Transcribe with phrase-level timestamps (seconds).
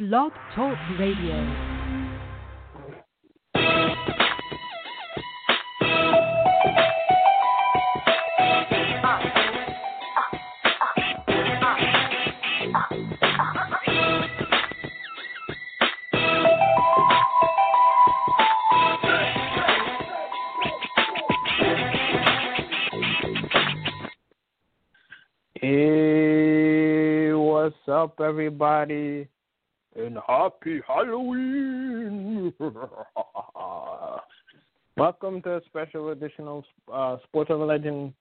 [0.00, 1.36] Blog Talk Radio.
[25.60, 29.28] Hey, what's up, everybody?
[30.00, 32.54] And happy Halloween!
[34.96, 38.14] Welcome to a special edition of uh, Sports Urban Legend.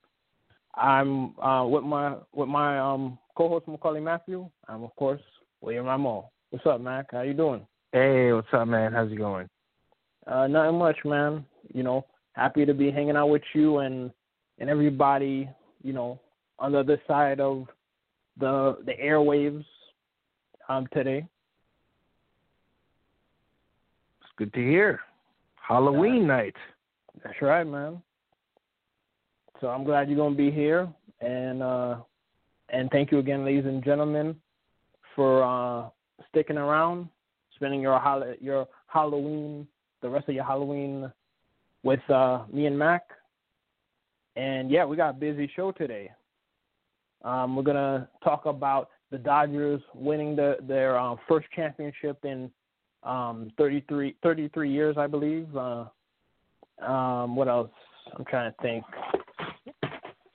[0.76, 4.50] I'm uh, with my with my um, co-host Maccorley Mathieu.
[4.68, 5.22] I'm of course
[5.62, 6.26] William Rameau.
[6.50, 7.14] What's up, Mac?
[7.14, 7.66] How you doing?
[7.94, 8.92] Hey, what's up, man?
[8.92, 9.48] How's it going?
[10.28, 11.46] Uh, nothing much, man.
[11.73, 14.12] You know, happy to be hanging out with you and
[14.58, 15.50] and everybody.
[15.82, 16.20] You know,
[16.59, 17.68] on the other side of
[18.38, 19.64] the the airwaves
[20.68, 21.26] um, today.
[24.22, 25.02] It's good to hear.
[25.56, 26.56] Halloween night.
[27.22, 28.02] That's right, man.
[29.59, 30.88] So I'm glad you're gonna be here,
[31.20, 31.98] and uh,
[32.70, 34.38] and thank you again, ladies and gentlemen,
[35.14, 35.90] for uh,
[36.30, 37.09] sticking around,
[37.56, 39.68] spending your hol- your Halloween,
[40.02, 41.12] the rest of your Halloween,
[41.84, 43.03] with uh, me and Mac.
[44.38, 46.09] And yeah, we got a busy show today.
[47.26, 52.50] Um, we're gonna talk about the Dodgers winning the, their uh, first championship in
[53.03, 55.47] um, 33, 33 years, I believe.
[55.55, 55.86] Uh,
[56.86, 57.72] um, what else?
[58.17, 58.83] I'm trying to think.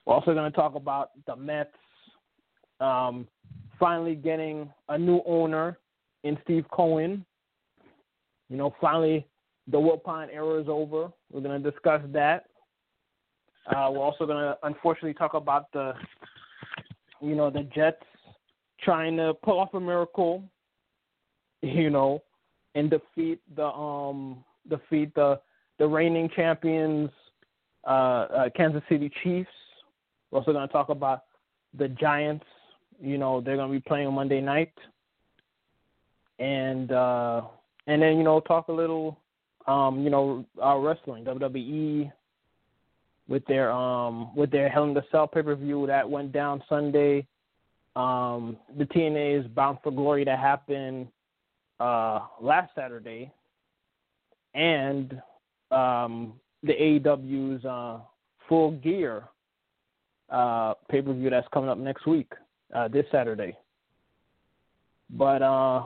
[0.06, 1.70] We're also going to talk about the Mets
[2.80, 3.26] um,
[3.78, 5.78] finally getting a new owner
[6.24, 7.24] in Steve Cohen.
[8.48, 9.26] You know, finally
[9.68, 11.10] the Wilpon era is over.
[11.32, 12.46] We're going to discuss that.
[13.66, 15.94] Uh, we're also going to unfortunately talk about the,
[17.22, 18.02] you know, the Jets
[18.82, 20.44] trying to pull off a miracle,
[21.62, 22.22] you know,
[22.74, 25.40] and defeat the um defeat the
[25.78, 27.10] the reigning champions,
[27.86, 29.50] uh, uh, Kansas City Chiefs.
[30.30, 31.24] We're also going to talk about
[31.76, 32.44] the Giants.
[33.00, 34.72] You know, they're going to be playing Monday night,
[36.38, 37.42] and uh,
[37.86, 39.18] and then you know talk a little,
[39.66, 42.12] um, you know, wrestling WWE
[43.26, 46.62] with their um with their Hell in the Cell pay per view that went down
[46.68, 47.26] Sunday.
[47.96, 51.08] Um, the TNA is bound for glory to happen
[51.80, 53.32] uh, last Saturday,
[54.54, 55.20] and
[55.70, 57.98] um, the AEW's uh,
[58.48, 59.24] Full Gear
[60.30, 62.32] uh, pay per view that's coming up next week,
[62.74, 63.56] uh, this Saturday.
[65.10, 65.84] But uh,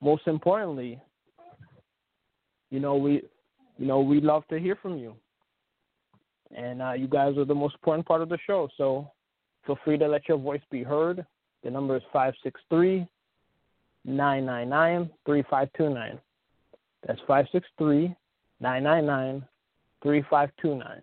[0.00, 1.00] most importantly,
[2.70, 3.22] you know we,
[3.78, 5.14] you know we love to hear from you,
[6.56, 8.68] and uh, you guys are the most important part of the show.
[8.76, 9.10] So
[9.66, 11.24] feel free to let your voice be heard.
[11.62, 13.06] The number is five six three
[14.06, 16.18] nine nine nine three five two nine.
[17.06, 18.14] That's five six three
[18.60, 19.44] nine nine nine
[20.02, 21.02] three five two nine.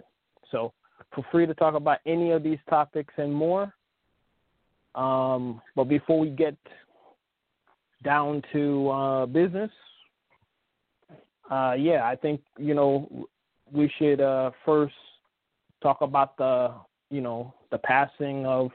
[0.51, 0.73] So
[1.13, 3.73] feel free to talk about any of these topics and more.
[4.95, 6.55] Um, but before we get
[8.03, 9.71] down to uh, business,
[11.51, 13.27] uh, yeah, I think you know
[13.71, 14.93] we should uh, first
[15.81, 16.73] talk about the
[17.09, 18.71] you know the passing of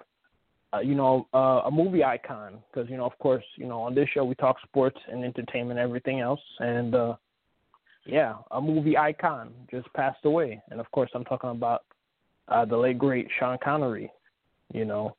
[0.75, 3.95] uh, you know uh, a movie icon because you know of course you know on
[3.95, 7.15] this show we talk sports and entertainment and everything else and uh,
[8.05, 10.61] yeah a movie icon just passed away.
[10.71, 11.84] And of course I'm talking about
[12.49, 14.11] uh, the late great Sean Connery
[14.73, 15.17] you know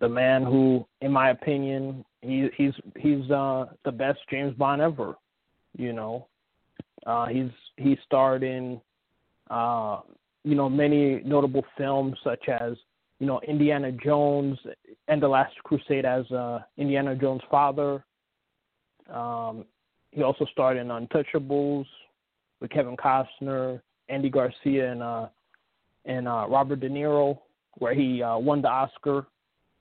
[0.00, 5.16] the man who in my opinion he he's he's uh, the best James Bond ever
[5.76, 6.26] you know.
[7.06, 8.80] Uh, he's he starred in
[9.50, 10.00] uh,
[10.44, 12.72] you know many notable films such as
[13.18, 14.58] you know Indiana Jones
[15.08, 18.04] and the Last Crusade as uh, Indiana Jones' father.
[19.12, 19.64] Um,
[20.10, 21.86] he also starred in Untouchables
[22.60, 25.26] with Kevin Costner, Andy Garcia, and uh,
[26.04, 27.38] and uh, Robert De Niro,
[27.78, 29.26] where he uh, won the Oscar,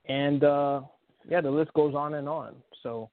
[0.07, 0.81] and uh,
[1.29, 2.55] yeah, the list goes on and on.
[2.83, 3.09] So,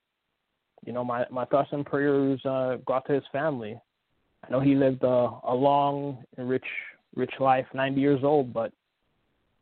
[0.84, 3.79] you know, my my thoughts and prayers uh, go out to his family.
[4.44, 6.64] I know he lived a, a long and rich
[7.14, 8.73] rich life, 90 years old, but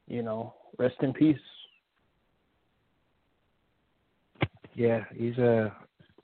[0.06, 1.38] you know, rest in peace.
[4.74, 5.74] Yeah, he's a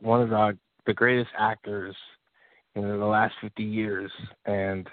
[0.00, 0.56] one of the
[0.86, 1.96] the greatest actors
[2.74, 4.10] in the last 50 years,
[4.44, 4.88] and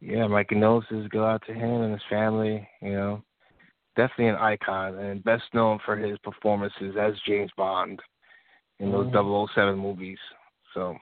[0.00, 2.66] yeah, my condolences go out to him and his family.
[2.80, 3.22] You know,
[3.96, 8.00] definitely an icon, and best known for his performances as James Bond
[8.78, 9.12] in those Mhm.
[9.12, 10.18] 007 movies.
[10.74, 10.96] So,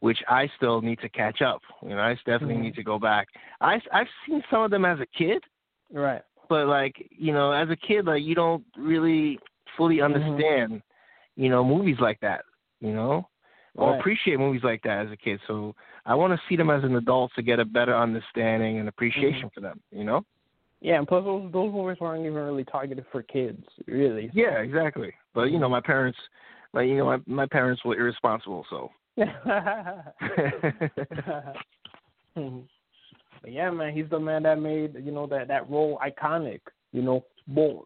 [0.00, 1.62] which I still need to catch up.
[1.82, 2.60] You know, I definitely Mhm.
[2.60, 3.28] need to go back.
[3.60, 5.44] I I've seen some of them as a kid,
[5.90, 6.22] Right.
[6.48, 9.38] But like you know, as a kid, like you don't really
[9.76, 10.04] fully Mhm.
[10.04, 10.82] understand
[11.36, 12.44] you know, movies like that,
[12.80, 13.28] you know,
[13.76, 14.00] or Right.
[14.00, 15.38] appreciate movies like that as a kid.
[15.46, 15.74] So
[16.06, 19.50] I want to see them as an adult to get a better understanding and appreciation
[19.54, 20.24] for them, you know?
[20.80, 24.30] Yeah, and plus those those movies weren't even really targeted for kids, really.
[24.34, 25.12] Yeah, exactly.
[25.34, 26.18] But you know, my parents,
[26.74, 28.90] like you know, my my parents were irresponsible, so.
[33.42, 36.60] but yeah, man, he's the man that made you know that that role iconic.
[36.92, 37.80] You know, Bond,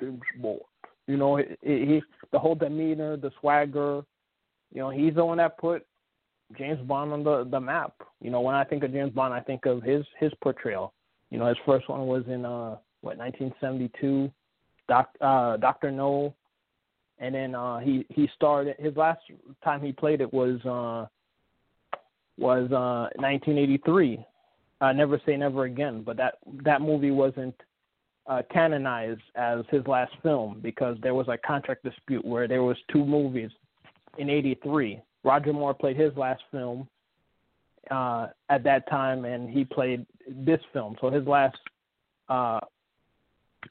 [0.00, 0.60] James Bond.
[1.06, 2.02] You know, he, he
[2.32, 4.02] the whole demeanor, the swagger.
[4.72, 5.86] You know, he's the one that put
[6.58, 7.94] James Bond on the the map.
[8.20, 10.92] You know, when I think of James Bond, I think of his his portrayal.
[11.30, 14.30] You know, his first one was in uh what 1972,
[14.88, 16.34] Doc uh Doctor No,
[17.18, 18.74] and then uh he he starred.
[18.78, 19.20] His last
[19.62, 21.06] time he played it was uh
[22.38, 24.24] was uh 1983.
[24.84, 27.54] Uh, Never Say Never Again, but that that movie wasn't
[28.26, 32.76] uh, canonized as his last film because there was a contract dispute where there was
[32.92, 33.50] two movies
[34.18, 35.00] in '83.
[35.22, 36.86] Roger Moore played his last film
[37.90, 40.96] uh, at that time, and he played this film.
[41.00, 41.56] So his last
[42.28, 42.60] uh,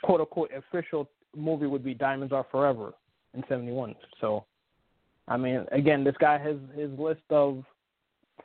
[0.02, 2.94] quote unquote official movie would be Diamonds Are Forever
[3.36, 3.94] in '71.
[4.20, 4.46] So,
[5.28, 7.64] I mean, again, this guy has his list of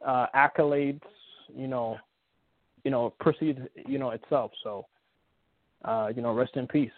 [0.07, 1.01] uh, accolades,
[1.57, 1.97] you know,
[2.85, 4.53] you know, precedes you know itself.
[4.63, 4.87] So,
[5.85, 6.91] uh, you know, rest in peace.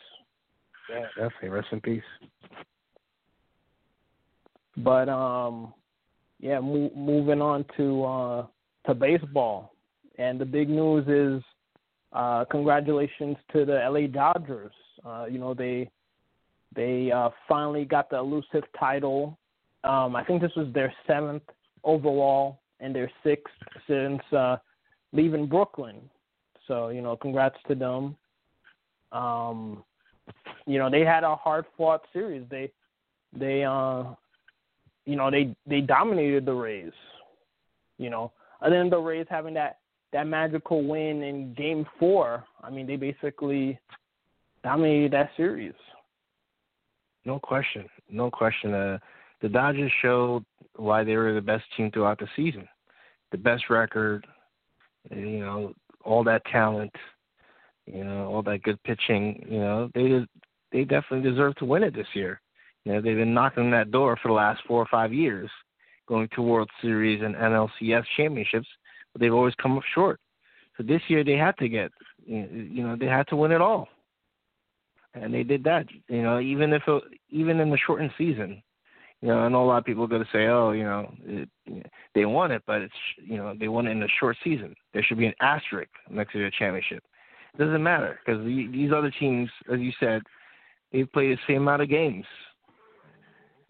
[0.90, 1.48] Yeah, definitely.
[1.50, 2.02] Rest in peace.
[4.76, 5.72] But um,
[6.38, 8.46] yeah, mo- moving on to uh,
[8.86, 9.74] to baseball,
[10.18, 11.44] and the big news is
[12.12, 14.72] uh, congratulations to the LA Dodgers.
[15.04, 15.90] Uh, you know they
[16.74, 19.38] they uh, finally got the elusive title.
[19.82, 21.42] Um, I think this was their seventh
[21.84, 23.54] overall and their sixth
[23.86, 24.56] since uh,
[25.12, 25.96] leaving Brooklyn.
[26.66, 28.16] So you know, congrats to them.
[29.12, 29.82] Um,
[30.66, 32.44] you know, they had a hard fought series.
[32.50, 32.70] They
[33.36, 34.04] they uh
[35.06, 36.92] you know, they they dominated the Rays.
[37.98, 39.78] You know, other than the Rays having that
[40.12, 43.78] that magical win in Game Four, I mean, they basically
[44.62, 45.74] dominated that series.
[47.24, 47.86] No question.
[48.08, 48.72] No question.
[48.72, 48.98] Uh,
[49.42, 50.44] the Dodgers showed
[50.76, 52.68] why they were the best team throughout the season.
[53.32, 54.26] The best record,
[55.10, 55.72] you know,
[56.04, 56.94] all that talent,
[57.86, 59.44] you know, all that good pitching.
[59.48, 60.26] You know, they
[60.72, 62.40] they definitely deserve to win it this year.
[62.84, 65.50] You know, they've been knocking on that door for the last four or five years,
[66.08, 68.68] going to World Series and NLCS championships,
[69.12, 70.18] but they've always come up short.
[70.76, 71.90] So this year they had to get,
[72.24, 73.88] you know, they had to win it all,
[75.14, 75.86] and they did that.
[76.08, 78.62] You know, even if it, even in the shortened season,
[79.22, 81.12] you know, I know a lot of people are going to say, oh, you know,
[81.24, 81.48] it,
[82.14, 84.74] they won it, but it's, you know, they won it in a short season.
[84.94, 87.04] There should be an asterisk next to their championship.
[87.52, 90.22] It doesn't matter because these other teams, as you said,
[90.92, 92.24] they've played the same amount of games.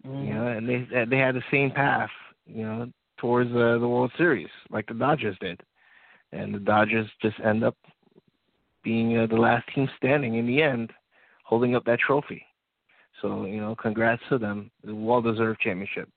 [0.05, 0.25] Mm-hmm.
[0.25, 2.09] You know, and they they had the same path,
[2.47, 5.61] you know, towards uh, the World Series like the Dodgers did,
[6.31, 7.75] and the Dodgers just end up
[8.83, 10.91] being uh, the last team standing in the end,
[11.43, 12.43] holding up that trophy.
[13.21, 16.09] So you know, congrats to them, well deserved championship.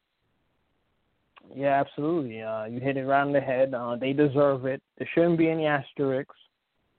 [1.55, 2.43] Yeah, absolutely.
[2.43, 3.75] Uh, you hit it right on the head.
[3.75, 4.83] Uh, they deserve it.
[4.99, 6.35] There shouldn't be any asterisks.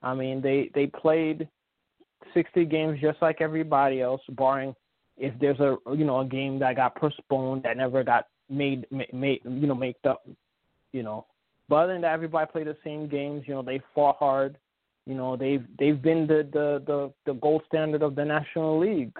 [0.03, 1.47] I mean, they they played
[2.33, 4.75] 60 games just like everybody else, barring
[5.17, 9.41] if there's a you know a game that got postponed that never got made made
[9.43, 10.27] you know made up,
[10.91, 11.25] you know.
[11.67, 13.43] But other than that, everybody played the same games.
[13.47, 14.57] You know, they fought hard.
[15.05, 19.15] You know, they've they've been the the the, the gold standard of the National League.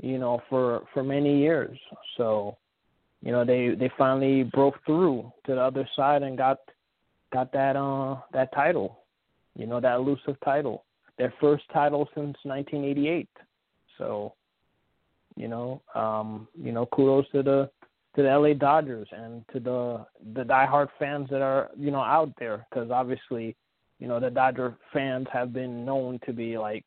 [0.00, 1.78] You know, for for many years.
[2.16, 2.56] So,
[3.22, 6.58] you know, they they finally broke through to the other side and got
[7.32, 9.00] got that uh that title.
[9.54, 10.84] You know, that elusive title.
[11.18, 13.28] Their first title since 1988.
[13.96, 14.34] So,
[15.34, 17.70] you know, um, you know, kudos to the
[18.16, 22.32] to the LA Dodgers and to the the diehard fans that are you know out
[22.38, 23.56] there because obviously,
[23.98, 26.86] you know, the Dodger fans have been known to be like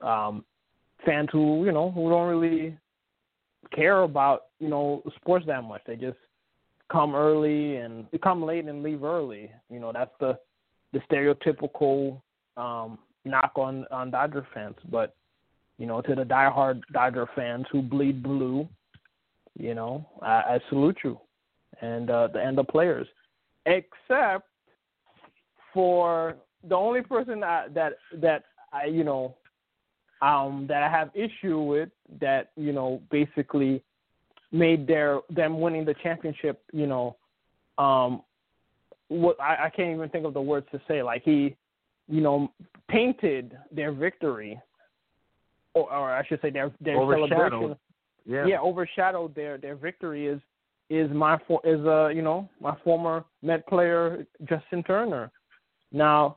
[0.00, 0.44] um,
[1.04, 2.76] fans who you know who don't really
[3.74, 5.82] care about you know sports that much.
[5.86, 6.18] They just
[6.90, 9.50] come early and they come late and leave early.
[9.70, 10.38] You know, that's the
[10.92, 12.20] the stereotypical
[12.56, 15.14] um, knock on on Dodger fans, but
[15.78, 18.68] you know, to the diehard Dodger fans who bleed blue,
[19.56, 21.18] you know, I, I salute you,
[21.80, 23.06] and uh, the and the players,
[23.66, 24.48] except
[25.72, 26.36] for
[26.68, 29.36] the only person that that that I you know,
[30.22, 33.82] um, that I have issue with that you know basically
[34.52, 37.16] made their them winning the championship, you know,
[37.76, 38.22] um,
[39.08, 41.02] what I, I can't even think of the words to say.
[41.02, 41.56] Like he,
[42.08, 42.52] you know,
[42.88, 44.60] painted their victory
[45.74, 47.76] or, or I should say their their celebration.
[48.26, 48.46] Yeah.
[48.46, 50.40] yeah overshadowed their their victory is
[50.90, 55.30] is my for is uh you know my former Met player Justin Turner.
[55.92, 56.36] Now,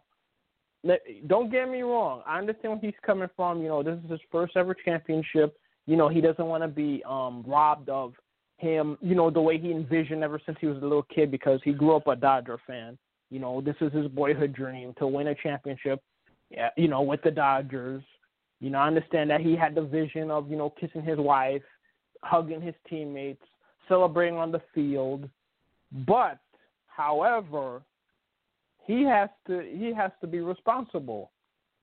[1.28, 2.22] don't get me wrong.
[2.26, 3.62] I understand where he's coming from.
[3.62, 5.58] You know, this is his first ever championship.
[5.86, 8.14] You know, he doesn't want to be um robbed of
[8.58, 8.98] him.
[9.02, 11.74] You know, the way he envisioned ever since he was a little kid because he
[11.74, 12.98] grew up a Dodger fan.
[13.30, 16.02] You know, this is his boyhood dream to win a championship.
[16.50, 18.04] Yeah, you know, with the Dodgers.
[18.60, 21.64] You know, I understand that he had the vision of you know kissing his wife,
[22.24, 23.44] hugging his teammates,
[23.88, 25.28] celebrating on the field.
[26.08, 26.40] But,
[26.88, 27.82] however,
[28.86, 31.32] he has to he has to be responsible.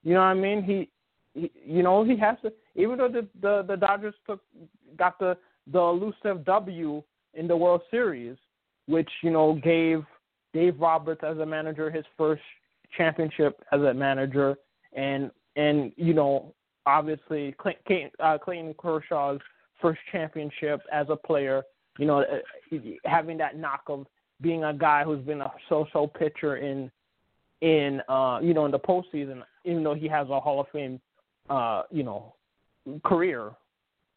[0.03, 0.63] You know what I mean?
[0.63, 0.89] He,
[1.33, 4.41] he you know he has to even though the the, the Dodgers took
[4.97, 5.37] got the
[5.71, 7.03] the elusive W
[7.33, 8.37] in the World Series,
[8.87, 10.03] which you know gave
[10.53, 12.41] Dave Roberts as a manager his first
[12.97, 14.55] championship as a manager,
[14.93, 16.53] and and you know
[16.85, 19.39] obviously Clayton, uh, Clayton Kershaw's
[19.81, 21.63] first championship as a player.
[21.97, 24.05] You know, uh, having that knock of
[24.41, 26.91] being a guy who's been a so-so pitcher in
[27.61, 30.99] in uh, you know in the postseason, even though he has a Hall of Fame
[31.49, 32.33] uh, you know
[33.03, 33.51] career,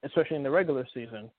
[0.05, 1.31] especially in the regular season.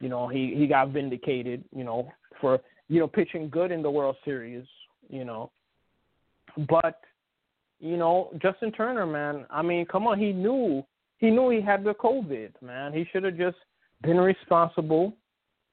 [0.00, 1.64] You know, he he got vindicated.
[1.74, 2.10] You know,
[2.40, 4.64] for you know pitching good in the World Series.
[5.08, 5.50] You know,
[6.68, 7.00] but
[7.78, 9.46] you know Justin Turner, man.
[9.50, 10.84] I mean, come on, he knew
[11.18, 12.92] he knew he had the COVID, man.
[12.92, 13.56] He should have just
[14.02, 15.14] been responsible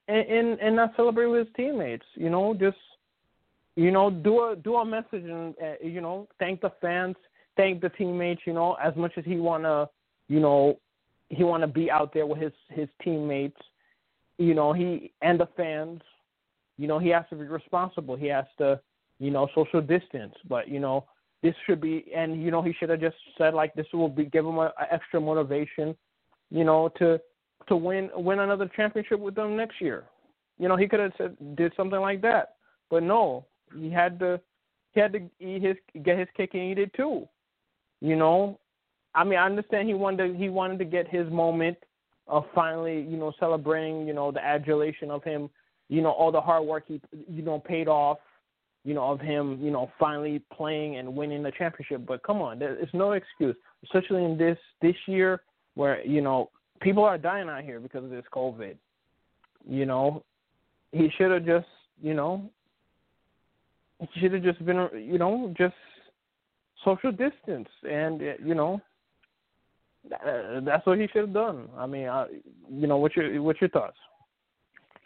[0.07, 2.05] and, and not celebrate with his teammates.
[2.15, 2.77] You know, just
[3.75, 7.15] you know do a do a message and uh, you know thank the fans,
[7.57, 8.41] thank the teammates.
[8.45, 9.89] You know, as much as he wanna
[10.27, 10.79] you know
[11.29, 13.59] he wanna be out there with his his teammates.
[14.37, 16.01] You know, he and the fans.
[16.77, 18.15] You know, he has to be responsible.
[18.15, 18.79] He has to
[19.19, 20.33] you know social distance.
[20.49, 21.05] But you know
[21.43, 24.25] this should be and you know he should have just said like this will be
[24.25, 25.95] give him a, a extra motivation.
[26.49, 27.19] You know to
[27.67, 30.05] to win win another championship with them next year.
[30.57, 32.55] You know, he could have said did something like that,
[32.89, 33.45] but no,
[33.77, 34.39] he had to
[34.91, 37.27] he had to eat his get his cake and eat it too.
[38.01, 38.59] You know,
[39.13, 41.77] I mean, I understand he wanted to, he wanted to get his moment
[42.27, 45.49] of finally, you know, celebrating, you know, the adulation of him,
[45.89, 48.19] you know, all the hard work he, you know, paid off,
[48.85, 52.05] you know, of him, you know, finally playing and winning the championship.
[52.05, 55.41] But come on, there, it's no excuse, especially in this this year
[55.75, 56.49] where you know
[56.81, 58.75] people are dying out here because of this COVID.
[59.67, 60.23] You know,
[60.91, 61.67] he should have just,
[62.01, 62.49] you know,
[63.99, 65.75] he should have just been, you know, just
[66.83, 68.81] social distance, and you know,
[70.65, 71.69] that's what he should have done.
[71.77, 72.25] I mean, I,
[72.69, 73.97] you know, what's your what's your thoughts?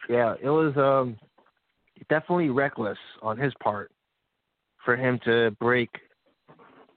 [0.10, 1.18] Yeah, it was um
[2.10, 3.92] definitely reckless on his part
[4.84, 5.90] for him to break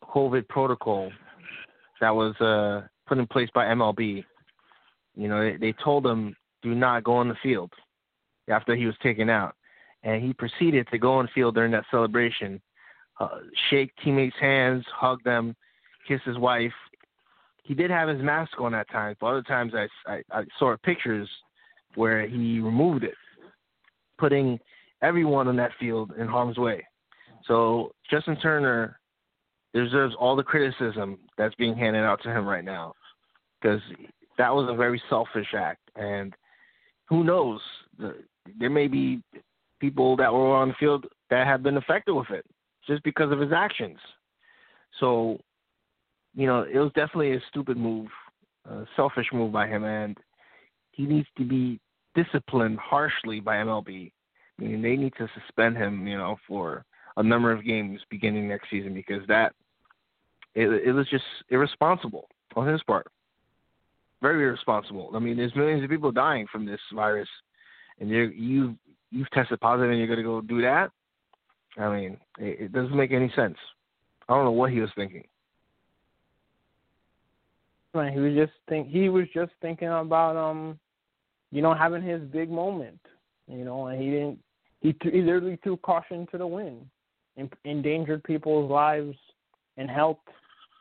[0.03, 1.11] COVID protocol
[2.01, 4.25] that was uh, put in place by MLB
[5.19, 7.73] you know, they, they told him do not go on the field
[8.49, 9.55] after he was taken out,
[10.05, 12.61] and he proceeded to go on the field during that celebration,
[13.21, 15.55] uh, shake teammates' hands, hug them,
[16.07, 16.73] kiss his wife.
[17.65, 20.75] He did have his mask on at times, but other times I, I, I saw
[20.83, 21.29] pictures
[21.97, 23.15] where he removed it,
[24.19, 24.59] putting
[25.03, 26.87] everyone on that field in harm's way.
[27.47, 29.01] So Justin Turner
[29.75, 32.95] deserves all the criticism that's being handed out to him right now
[33.61, 33.81] because
[34.39, 35.83] that was a very selfish act.
[35.97, 36.35] And
[37.09, 37.61] who knows?
[37.99, 39.21] There may be
[39.81, 42.45] people that were on the field that have been affected with it
[42.87, 43.99] just because of his actions.
[45.01, 45.39] So,
[46.35, 48.09] you know, it was definitely a stupid move,
[48.71, 50.17] a selfish move by him, and
[50.93, 51.79] he needs to be
[52.15, 54.11] disciplined harshly by MLB.
[54.59, 56.85] I mean, they need to suspend him, you know, for
[57.17, 59.53] a number of games beginning next season because that
[60.55, 63.07] it, it was just irresponsible on his part
[64.21, 65.11] very irresponsible.
[65.15, 67.29] I mean, there's millions of people dying from this virus,
[68.01, 68.77] and you you
[69.11, 70.91] you've tested positive and you're going to go do that.
[71.79, 73.57] I mean, it, it doesn't make any sense.
[74.29, 75.25] I don't know what he was thinking.
[77.95, 80.79] Right, he was just think he was just thinking about um,
[81.51, 83.01] you know, having his big moment.
[83.47, 84.39] You know, and he didn't.
[84.81, 86.87] He, he literally threw caution to the wind,
[87.37, 89.17] and endangered people's lives
[89.77, 90.19] and health.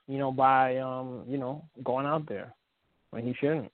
[0.08, 2.54] You know, by um, you know, going out there
[3.26, 3.72] he shouldn't.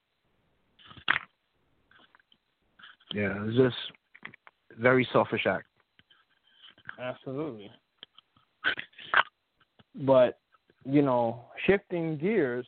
[3.13, 3.75] Yeah, it's just
[4.79, 5.65] very selfish act.
[6.99, 7.71] Absolutely.
[9.95, 10.39] But
[10.85, 12.65] you know, shifting gears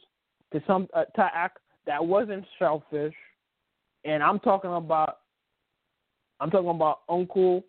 [0.54, 3.14] to some uh, to act that wasn't selfish,
[4.04, 5.20] and I'm talking about
[6.40, 7.64] I'm talking about Uncle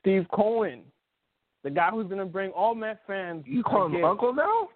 [0.00, 0.82] Steve Cohen,
[1.64, 3.44] the guy who's gonna bring all Met fans.
[3.46, 4.68] You call him Uncle now?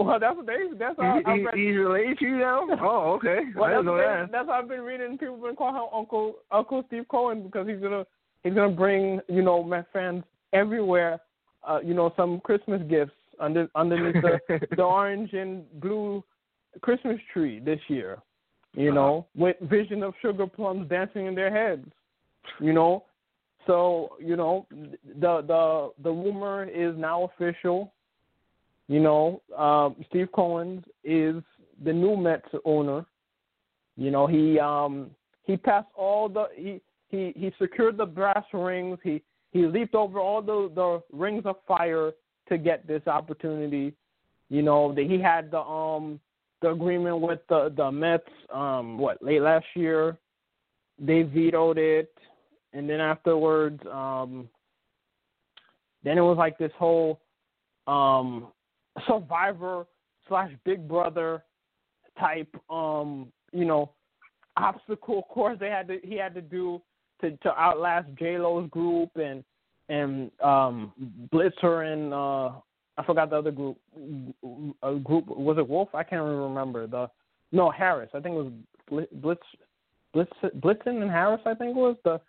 [0.00, 0.56] Well, that's what they.
[0.78, 2.66] That's how he, he, he's related to you now.
[2.80, 3.40] Oh, okay.
[3.54, 4.32] well, I didn't know that's, that.
[4.32, 5.18] That's how I've been reading.
[5.18, 8.06] People have been calling him Uncle Uncle Steve Cohen because he's gonna
[8.42, 11.20] he's gonna bring you know my fans everywhere.
[11.68, 16.24] Uh, you know some Christmas gifts under underneath the the orange and blue
[16.80, 18.18] Christmas tree this year.
[18.72, 21.86] You know, with vision of sugar plums dancing in their heads.
[22.60, 23.04] You know,
[23.66, 27.92] so you know the the the rumor is now official.
[28.90, 31.36] You know, um, Steve Cohen is
[31.84, 33.06] the new Mets owner.
[33.96, 35.12] You know, he um
[35.44, 38.98] he passed all the he he he secured the brass rings.
[39.04, 42.10] He he leaped over all the the rings of fire
[42.48, 43.94] to get this opportunity.
[44.48, 46.18] You know, that he had the um
[46.60, 50.18] the agreement with the the Mets um what late last year.
[50.98, 52.12] They vetoed it,
[52.72, 54.48] and then afterwards, um
[56.02, 57.20] then it was like this whole
[57.86, 58.48] um
[59.06, 59.86] survivor
[60.28, 61.42] slash big brother
[62.18, 63.90] type um you know
[64.56, 66.80] obstacle course they had to he had to do
[67.20, 69.44] to to outlast J Lo's group and
[69.88, 70.92] and um
[71.32, 72.58] Blitzer and uh
[72.98, 73.78] I forgot the other group
[74.82, 75.88] a group was it Wolf?
[75.94, 76.86] I can't even remember.
[76.86, 77.08] The
[77.52, 78.10] no Harris.
[78.14, 79.42] I think it was Blitz
[80.12, 81.96] Blitz Blitzen and Harris I think was.
[82.04, 82.20] The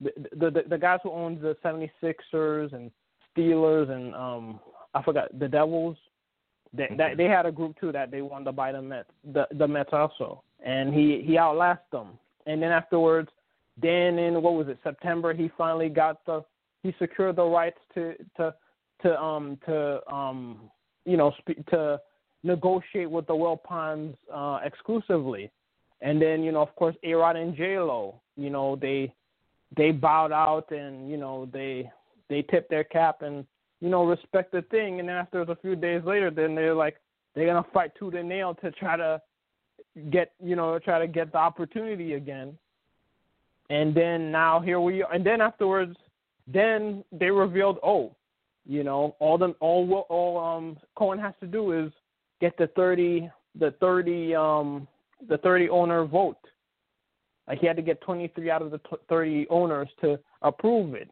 [0.00, 2.90] the the, the guys who owned the 76ers and
[3.36, 4.60] Steelers and um
[4.94, 5.96] I forgot the Devils
[6.72, 9.46] they that they had a group too that they wanted to buy the Mets the
[9.52, 12.18] the Mets also, and he he outlasted them.
[12.46, 13.28] And then afterwards,
[13.80, 16.44] then in what was it September, he finally got the
[16.82, 18.54] he secured the rights to to
[19.02, 20.70] to um to um
[21.04, 22.00] you know spe- to
[22.42, 25.50] negotiate with the Wilpons uh, exclusively.
[26.00, 29.12] And then you know of course A Rod and J Lo, you know they
[29.76, 31.90] they bowed out and you know they
[32.28, 33.44] they tipped their cap and
[33.80, 35.00] you know, respect the thing.
[35.00, 36.96] And then after a few days later, then they're like,
[37.34, 39.20] they're gonna fight tooth and nail to try to
[40.10, 42.56] get, you know, try to get the opportunity again.
[43.70, 45.12] And then now here we are.
[45.12, 45.96] And then afterwards,
[46.46, 48.14] then they revealed, oh,
[48.66, 51.92] you know, all the all all um Cohen has to do is
[52.40, 54.86] get the thirty the thirty um
[55.28, 56.38] the thirty owner vote.
[57.48, 61.10] Like he had to get twenty three out of the thirty owners to approve it.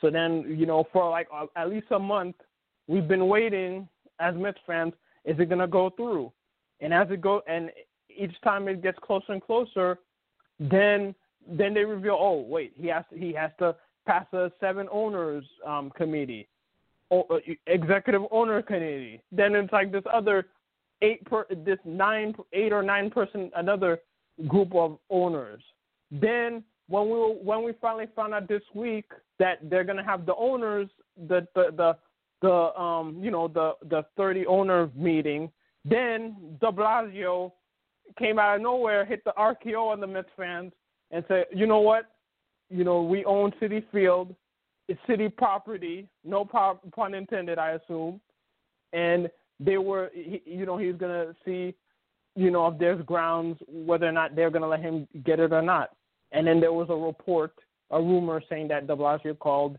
[0.00, 2.36] So then, you know, for like uh, at least a month,
[2.86, 3.88] we've been waiting
[4.20, 4.92] as Mets fans.
[5.24, 6.32] Is it gonna go through?
[6.80, 7.70] And as it go, and
[8.08, 9.98] each time it gets closer and closer,
[10.58, 11.14] then
[11.48, 13.74] then they reveal, oh wait, he has to, he has to
[14.06, 16.48] pass a seven owners um, committee,
[17.10, 19.22] or, uh, executive owner committee.
[19.32, 20.46] Then it's like this other
[21.02, 23.98] eight per this nine eight or nine person another
[24.46, 25.62] group of owners.
[26.10, 30.34] Then when we when we finally found out this week that they're gonna have the
[30.34, 30.88] owners
[31.28, 31.96] the the the,
[32.42, 35.50] the um you know the the 30 owner meeting,
[35.84, 37.52] then De Blasio
[38.18, 40.72] came out of nowhere, hit the RKO on the Mets fans,
[41.10, 42.06] and said, you know what,
[42.70, 44.34] you know we own Citi Field,
[44.88, 48.20] it's city property, no pun intended, I assume,
[48.94, 49.28] and
[49.60, 51.74] they were you know he's gonna see
[52.34, 55.62] you know if there's grounds whether or not they're gonna let him get it or
[55.62, 55.90] not
[56.32, 57.52] and then there was a report,
[57.90, 59.78] a rumor saying that De Blasio called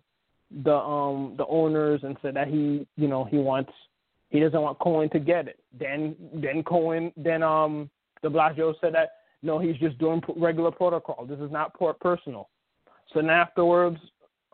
[0.64, 3.72] the um the owners and said that he you know he wants
[4.30, 5.60] he doesn't want Cohen to get it.
[5.78, 7.90] Then then Cohen then um
[8.24, 9.10] De Blasio said that
[9.44, 11.26] no he's just doing regular protocol.
[11.26, 12.50] This is not personal.
[13.14, 13.98] So then afterwards,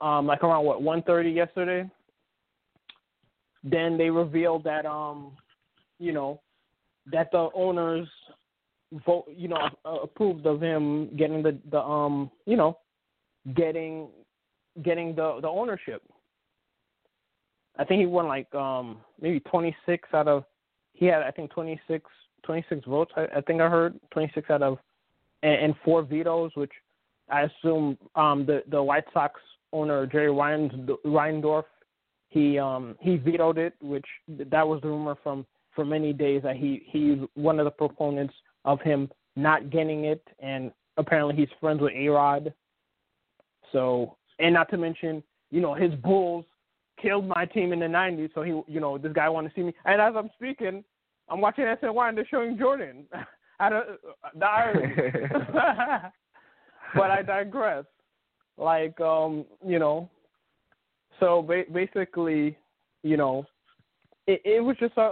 [0.01, 1.89] um like around what 1:30 yesterday,
[3.63, 5.31] then they revealed that um
[5.97, 6.41] you know
[7.11, 8.07] that the owners
[9.05, 12.77] vote, you know, approved of him getting the the um, you know,
[13.55, 14.07] getting
[14.83, 16.01] getting the the ownership.
[17.77, 20.43] I think he won like um maybe 26 out of
[20.93, 22.09] he had I think 26
[22.43, 24.77] 26 votes I, I think I heard 26 out of
[25.43, 26.71] and, and four vetoes which
[27.29, 29.39] I assume um the the White Sox
[29.73, 31.65] owner Jerry Reinsdorf
[32.29, 35.45] he um he vetoed it which that was the rumor from
[35.75, 38.33] for many days that he he's one of the proponents
[38.63, 42.53] of him not getting it, and apparently he's friends with A Rod.
[43.71, 46.45] So, and not to mention, you know, his Bulls
[47.01, 48.29] killed my team in the '90s.
[48.33, 49.73] So he, you know, this guy wanted to see me.
[49.85, 50.83] And as I'm speaking,
[51.29, 53.05] I'm watching SNY and they're showing Jordan.
[53.59, 53.87] I don't,
[54.37, 54.93] the irony.
[56.95, 57.85] but I digress.
[58.57, 60.09] Like, um, you know,
[61.19, 62.57] so ba- basically,
[63.03, 63.45] you know,
[64.27, 65.11] it, it was just a,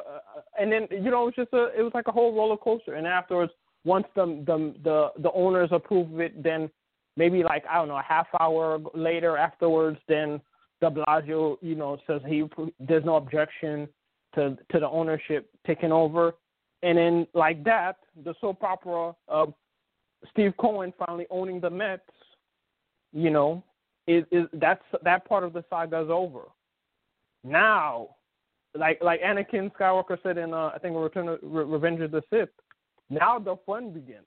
[0.60, 2.96] and then you know it was just a, it was like a whole roller coaster.
[2.96, 3.52] And afterwards,
[3.86, 6.70] once the the the the owners approve it, then
[7.16, 10.42] maybe like I don't know a half hour later afterwards, then
[10.82, 12.44] De Blasio, you know, says he
[12.80, 13.88] there's no objection
[14.36, 16.34] to to the ownership taking over,
[16.82, 19.54] and then like that, the soap opera of
[20.32, 22.02] Steve Cohen finally owning the Mets,
[23.12, 23.64] you know,
[24.08, 26.42] is is that's that part of the saga is over.
[27.44, 28.16] Now,
[28.76, 32.24] like like Anakin Skywalker said in uh, I think Return of, Re- Revenge of the
[32.30, 32.50] Sith,
[33.10, 34.26] now the fun begins,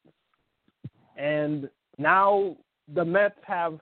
[1.17, 2.57] and now
[2.95, 3.81] the Mets have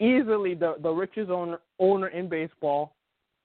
[0.00, 2.96] easily the the richest owner owner in baseball.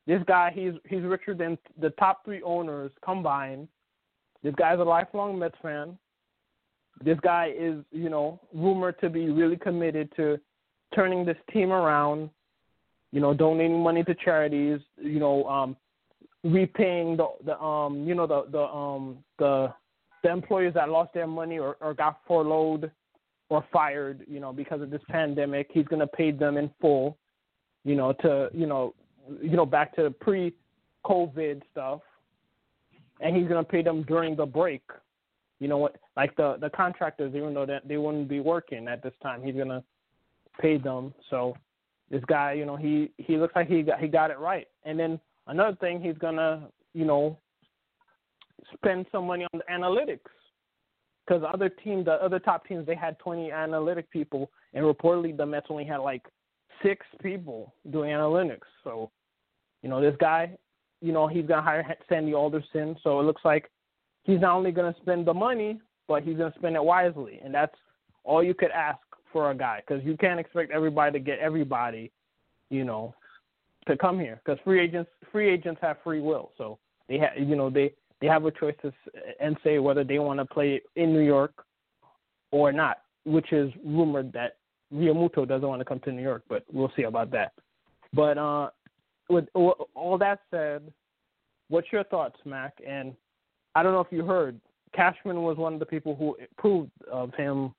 [0.07, 3.67] This guy he's he's richer than the top three owners combined.
[4.41, 5.97] This guy's a lifelong Mets fan.
[7.03, 10.39] This guy is, you know, rumored to be really committed to
[10.93, 12.29] turning this team around,
[13.11, 15.77] you know, donating money to charities, you know, um
[16.43, 19.73] repaying the the um you know the the um the
[20.23, 22.91] the employers that lost their money or, or got furloughed
[23.47, 25.69] or fired, you know, because of this pandemic.
[25.71, 27.17] He's gonna pay them in full,
[27.84, 28.93] you know, to you know
[29.41, 30.54] you know, back to pre
[31.06, 32.02] COVID stuff.
[33.21, 34.84] And he's gonna pay them during the break.
[35.60, 39.04] You know what like the the contractors, even though that they wouldn't be working at
[39.04, 39.84] this time, he's gonna
[40.62, 41.13] pay them.
[41.30, 41.56] So
[42.10, 44.67] this guy, you know, he he looks like he got he got it right.
[44.86, 47.38] And then another thing, he's gonna, you know,
[48.73, 50.19] spend some money on the analytics
[51.25, 55.45] because other teams, the other top teams, they had 20 analytic people, and reportedly the
[55.45, 56.23] Mets only had like
[56.83, 58.67] six people doing analytics.
[58.83, 59.12] So,
[59.83, 60.57] you know, this guy,
[61.01, 62.95] you know, he's gonna hire Sandy Alderson.
[63.03, 63.69] So it looks like
[64.23, 67.75] he's not only gonna spend the money, but he's gonna spend it wisely, and that's
[68.23, 68.99] all you could ask
[69.31, 72.12] for a guy because you can't expect everybody to get everybody,
[72.69, 73.13] you know,
[73.87, 77.55] to come here because free agents free agents have free will, so they have you
[77.55, 78.93] know they they have a choice to
[79.39, 81.53] and say whether they want to play in New York
[82.51, 84.57] or not, which is rumored that
[84.93, 87.53] Realmuto doesn't want to come to New York, but we'll see about that.
[88.13, 88.69] But uh,
[89.29, 90.91] with all that said,
[91.69, 92.73] what's your thoughts, Mac?
[92.85, 93.13] And
[93.75, 94.59] I don't know if you heard,
[94.95, 97.73] Cashman was one of the people who approved of him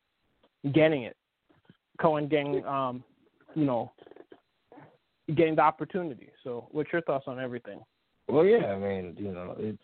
[0.73, 1.17] getting it.
[2.01, 3.03] Cohen getting, um,
[3.55, 3.93] you know,
[5.37, 6.29] getting the opportunity.
[6.45, 7.81] So, what's your thoughts on everything?
[8.29, 9.79] Well, yeah, I mean, you know, it's.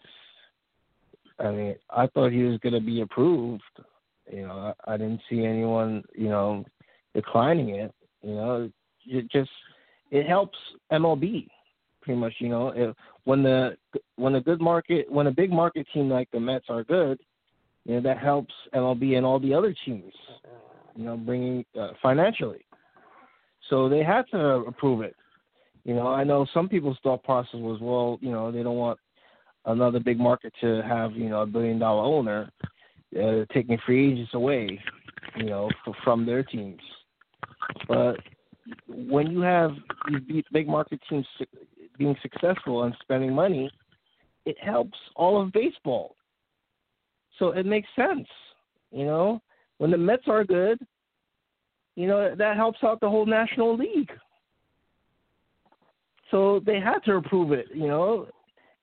[1.38, 3.62] I mean, I thought he was going to be approved.
[4.32, 6.64] You know, I, I didn't see anyone, you know,
[7.14, 7.94] declining it.
[8.22, 8.70] You know,
[9.06, 9.50] it just
[10.10, 10.56] it helps
[10.92, 11.48] MLB
[12.00, 12.32] pretty much.
[12.38, 13.76] You know, if, when the
[14.16, 17.18] when a good market when a big market team like the Mets are good,
[17.84, 20.12] you know that helps MLB and all the other teams.
[20.94, 22.64] You know, bringing uh, financially.
[23.68, 25.16] So they had to approve it.
[25.86, 28.98] You know, I know some people's thought process was, well, you know, they don't want
[29.66, 32.50] another big market to have, you know, a billion dollar owner
[33.16, 34.80] uh, taking free agents away,
[35.36, 35.70] you know,
[36.02, 36.80] from their teams.
[37.86, 38.16] But
[38.88, 39.70] when you have
[40.28, 41.24] these big market teams
[41.96, 43.70] being successful and spending money,
[44.44, 46.16] it helps all of baseball.
[47.38, 48.26] So it makes sense,
[48.90, 49.40] you know.
[49.78, 50.80] When the Mets are good,
[51.94, 54.10] you know that helps out the whole National League.
[56.30, 58.28] So they had to approve it, you know.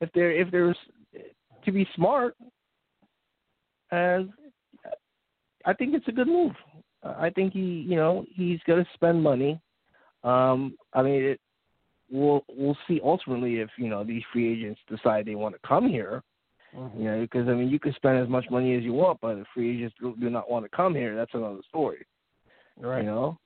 [0.01, 0.77] If they're if there's
[1.65, 2.35] to be smart,
[3.91, 4.29] and
[5.65, 6.53] I think it's a good move.
[7.03, 9.59] I think he, you know, he's going to spend money.
[10.23, 11.39] Um, I mean, it,
[12.09, 15.87] we'll we'll see ultimately if you know these free agents decide they want to come
[15.87, 16.23] here.
[16.75, 17.01] Mm-hmm.
[17.01, 19.37] You know, because I mean, you can spend as much money as you want, but
[19.37, 22.05] if free agents do, do not want to come here, that's another story.
[22.79, 23.01] Right.
[23.01, 23.37] You know,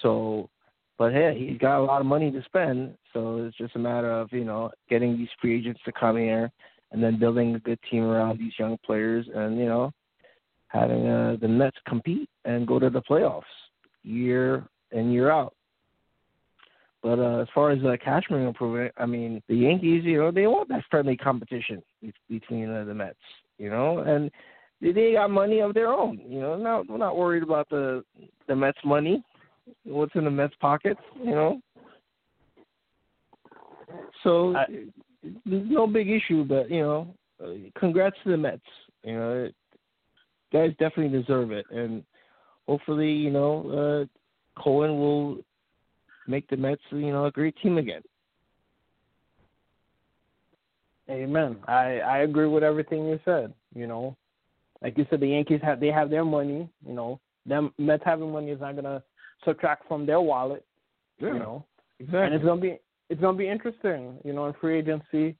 [0.00, 0.48] so,
[0.98, 4.10] but hey, he's got a lot of money to spend, so it's just a matter
[4.10, 6.50] of you know getting these free agents to come here,
[6.92, 9.92] and then building a good team around these young players, and you know,
[10.68, 13.42] having uh, the Mets compete and go to the playoffs
[14.02, 15.54] year in and year out.
[17.02, 20.46] But uh, as far as uh, Cashman improvement, I mean, the Yankees, you know, they
[20.46, 21.82] want that friendly competition
[22.28, 23.16] between uh, the Mets,
[23.58, 24.30] you know, and
[24.80, 26.56] they got money of their own, you know.
[26.56, 28.04] Not we're not worried about the
[28.46, 29.22] the Mets money,
[29.84, 31.60] what's in the Mets pockets, you know.
[34.22, 34.66] So I,
[35.22, 38.62] there's no big issue, but you know, uh, congrats to the Mets.
[39.02, 39.48] You know,
[40.52, 42.04] guys definitely deserve it, and
[42.66, 45.38] hopefully, you know, uh, Cohen will
[46.26, 48.02] make the Mets, you know, a great team again.
[51.10, 51.56] Amen.
[51.66, 53.52] I I agree with everything you said.
[53.74, 54.16] You know,
[54.82, 56.68] like you said, the Yankees have they have their money.
[56.86, 59.02] You know, them Mets having money is not gonna
[59.44, 60.64] subtract from their wallet.
[61.18, 61.64] Yeah, you know,
[61.98, 62.26] exactly.
[62.26, 62.78] And it's gonna be
[63.08, 64.18] it's gonna be interesting.
[64.24, 65.36] You know, in free agency,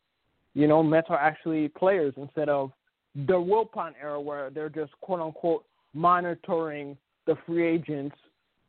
[0.54, 2.72] you know, Mets are actually players instead of
[3.14, 8.16] the Wilpon era where they're just quote unquote monitoring the free agents,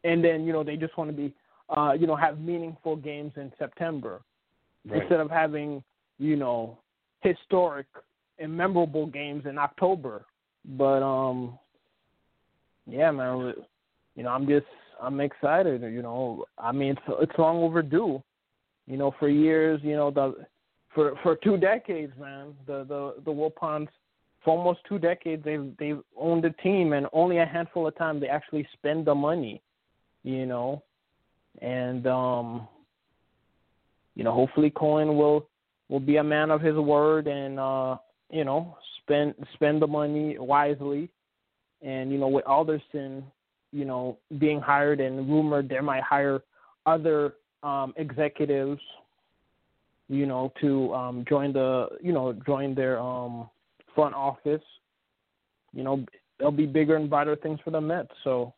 [0.03, 1.33] and then you know they just want to be,
[1.75, 4.21] uh, you know, have meaningful games in September
[4.87, 5.01] right.
[5.01, 5.83] instead of having
[6.19, 6.77] you know
[7.21, 7.87] historic
[8.39, 10.25] and memorable games in October.
[10.65, 11.57] But um,
[12.85, 13.53] yeah, man,
[14.15, 14.65] you know, I'm just
[15.01, 15.81] I'm excited.
[15.81, 18.21] You know, I mean, it's it's long overdue.
[18.87, 20.45] You know, for years, you know, the
[20.93, 23.87] for for two decades, man, the the the Wilpons
[24.43, 28.21] for almost two decades they've they've owned the team, and only a handful of times
[28.21, 29.61] they actually spend the money.
[30.23, 30.83] You know,
[31.61, 32.67] and um,
[34.15, 35.47] you know, hopefully Cohen will
[35.89, 37.97] will be a man of his word and uh,
[38.29, 41.09] you know spend spend the money wisely.
[41.81, 43.23] And you know, with Alderson,
[43.73, 46.41] you know, being hired and rumored they might hire
[46.85, 47.33] other
[47.63, 48.79] um, executives,
[50.07, 53.49] you know, to um, join the you know join their um,
[53.95, 54.61] front office.
[55.73, 56.05] You know,
[56.37, 58.11] there'll be bigger and brighter things for the Mets.
[58.23, 58.53] So,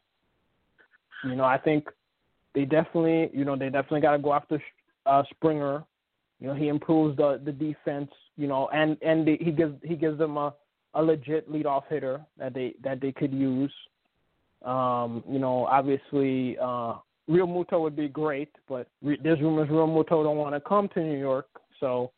[1.23, 1.87] you know, I think
[2.53, 4.61] they definitely, you know, they definitely got to go after
[5.05, 5.83] uh, Springer.
[6.41, 8.11] You know, he improves the the defense.
[8.35, 10.53] You know, and and they, he gives he gives them a
[10.93, 13.71] a legit leadoff hitter that they that they could use.
[14.65, 16.95] Um, you know, obviously, uh,
[17.29, 21.17] Realmuto would be great, but re- there's rumors Realmuto don't want to come to New
[21.17, 21.47] York.
[21.79, 22.11] So,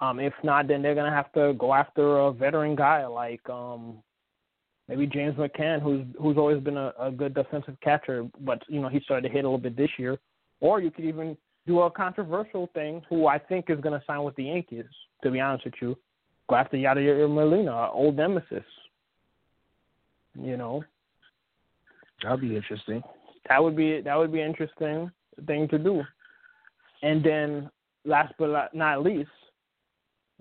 [0.00, 4.02] um, if not, then they're gonna have to go after a veteran guy like um,
[4.88, 8.88] maybe James McCann, who's who's always been a, a good defensive catcher, but you know
[8.88, 10.18] he started to hit a little bit this year.
[10.60, 14.22] Or you could even do a controversial thing, who I think is going to sign
[14.22, 14.84] with the Yankees.
[15.22, 15.96] To be honest with you,
[16.48, 18.64] go after Yadier Molina, old nemesis.
[20.34, 20.82] You know,
[22.22, 23.02] that'd be interesting.
[23.48, 25.10] That would be that would be interesting
[25.46, 26.02] thing to do.
[27.02, 27.70] And then,
[28.04, 29.30] last but not least,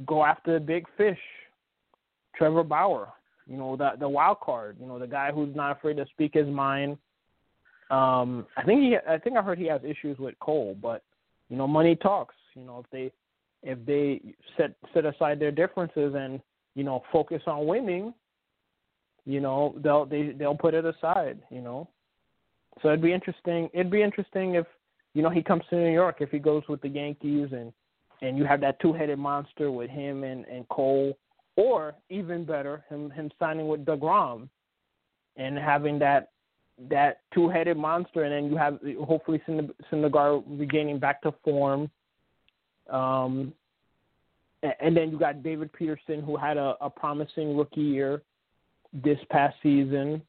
[0.06, 1.20] go after the big fish,
[2.36, 3.10] Trevor Bauer.
[3.48, 4.78] You know, the the wild card.
[4.80, 6.98] You know, the guy who's not afraid to speak his mind.
[7.90, 11.04] Um, I think he, I think I heard he has issues with Cole, but
[11.50, 12.36] you know, money talks.
[12.56, 13.12] You know, if they
[13.64, 14.22] if they
[14.58, 16.40] set set aside their differences and
[16.76, 18.14] you know focus on winning,
[19.26, 21.40] you know they'll they they'll put it aside.
[21.50, 21.90] You know,
[22.82, 23.70] so it'd be interesting.
[23.74, 24.66] It'd be interesting if
[25.14, 27.72] you know he comes to New York if he goes with the Yankees and
[28.22, 31.18] and you have that two headed monster with him and and Cole,
[31.56, 34.50] or even better him him signing with Degrom,
[35.38, 36.30] and having that
[36.90, 39.42] that two-headed monster, and then you have hopefully
[39.92, 41.90] Syndergaard regaining back to form.
[42.90, 43.54] Um,
[44.80, 48.22] and then you got David Peterson, who had a, a promising rookie year
[48.94, 50.22] this past season.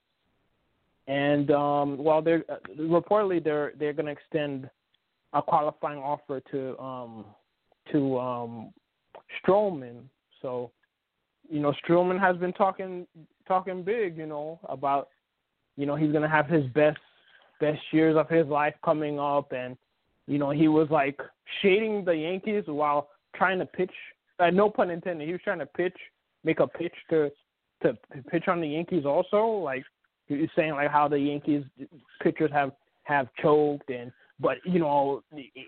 [1.08, 4.70] And um, well, they're uh, reportedly they're they're going to extend
[5.32, 7.24] a qualifying offer to um,
[7.90, 8.72] to um,
[9.44, 10.02] Stroman.
[10.40, 10.70] So,
[11.50, 13.06] you know, Stroman has been talking
[13.48, 15.08] talking big, you know, about
[15.76, 16.98] you know, he's gonna have his best
[17.60, 19.76] best years of his life coming up, and
[20.26, 21.20] you know, he was like
[21.60, 23.92] shading the Yankees while trying to pitch.
[24.38, 25.26] Uh, no pun intended.
[25.26, 25.96] He was trying to pitch,
[26.44, 27.30] make a pitch to
[27.82, 27.96] to
[28.30, 29.46] pitch on the Yankees also.
[29.46, 29.84] Like
[30.26, 31.64] he's saying, like how the Yankees
[32.22, 32.72] pitchers have
[33.04, 35.22] have choked, and but you know,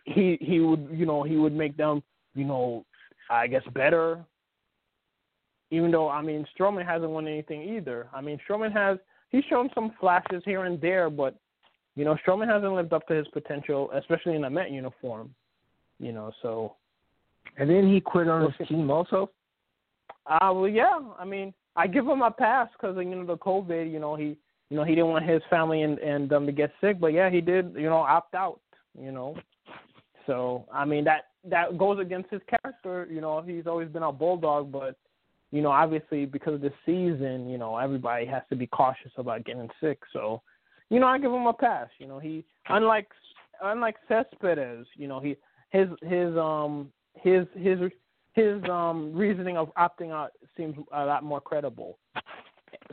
[0.04, 2.02] he he would you know he would make them
[2.34, 2.84] you know,
[3.30, 4.24] I guess better.
[5.70, 8.08] Even though I mean Stroman hasn't won anything either.
[8.12, 8.98] I mean Stroman has
[9.30, 11.36] he's shown some flashes here and there, but
[11.96, 15.34] you know, Stroman hasn't lived up to his potential, especially in a Met uniform.
[16.00, 16.74] You know, so.
[17.56, 19.30] And then he quit on his team also.
[20.26, 20.98] Uh, well, yeah.
[21.18, 23.90] I mean, I give him a pass because you know the COVID.
[23.90, 24.36] You know, he
[24.70, 27.30] you know he didn't want his family and and um to get sick, but yeah,
[27.30, 27.74] he did.
[27.74, 28.60] You know, opt out.
[28.98, 29.36] You know,
[30.26, 33.08] so I mean that that goes against his character.
[33.10, 34.96] You know, he's always been a bulldog, but
[35.50, 39.44] you know, obviously because of the season, you know, everybody has to be cautious about
[39.44, 40.00] getting sick.
[40.12, 40.42] So,
[40.90, 41.88] you know, I give him a pass.
[41.98, 43.08] You know, he unlike
[43.62, 45.36] unlike Cespedes, you know, he
[45.70, 47.78] his his um his his
[48.34, 51.98] his um reasoning of opting out seems a lot more credible.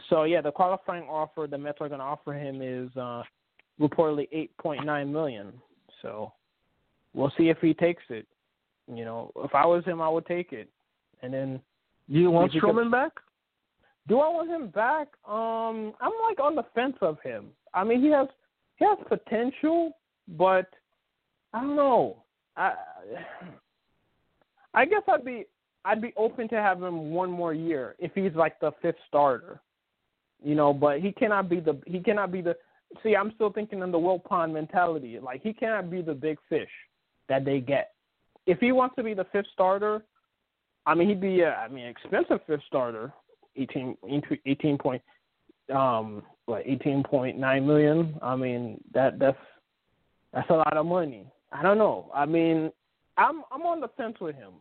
[0.09, 3.23] So yeah, the qualifying offer the Mets are going to offer him is uh
[3.79, 5.51] reportedly eight point nine million.
[6.01, 6.33] So
[7.13, 8.27] we'll see if he takes it.
[8.93, 10.69] You know, if I was him, I would take it,
[11.21, 11.61] and then
[12.11, 13.13] do you want Stroman back?
[14.07, 15.07] Do I want him back?
[15.27, 17.47] Um, I'm like on the fence of him.
[17.73, 18.27] I mean, he has
[18.77, 19.97] he has potential,
[20.37, 20.67] but
[21.53, 22.23] I don't know.
[22.57, 22.73] I
[24.73, 25.45] I guess I'd be
[25.83, 29.61] I'd be open to have him one more year if he's like the fifth starter.
[30.43, 32.55] You know, but he cannot be the he cannot be the
[33.03, 35.19] see, I'm still thinking in the Will Wilpon mentality.
[35.19, 36.69] Like he cannot be the big fish
[37.29, 37.91] that they get.
[38.45, 40.03] If he wants to be the fifth starter,
[40.85, 43.13] I mean, he'd be, uh, I mean, expensive fifth starter,
[43.55, 43.95] 18,
[44.45, 45.01] 18 point,
[45.73, 48.15] um, what, 18.9 million.
[48.21, 49.37] I mean, that that's
[50.33, 51.27] that's a lot of money.
[51.51, 52.09] I don't know.
[52.15, 52.71] I mean,
[53.17, 54.53] I'm I'm on the fence with him.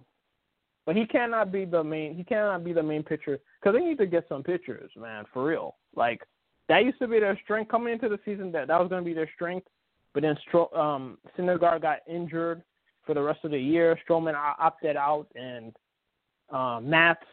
[0.87, 2.15] but he cannot be the main.
[2.15, 5.45] He cannot be the main pitcher because they need to get some pitchers, man, for
[5.45, 5.77] real.
[5.95, 6.23] Like
[6.69, 8.51] that used to be their strength coming into the season.
[8.53, 9.67] That that was going to be their strength,
[10.15, 12.63] but then Stro- um, Syndergaard got injured
[13.07, 13.99] for the rest of the year.
[14.09, 15.75] Stroman opted out, and
[16.53, 17.25] uh, Matz,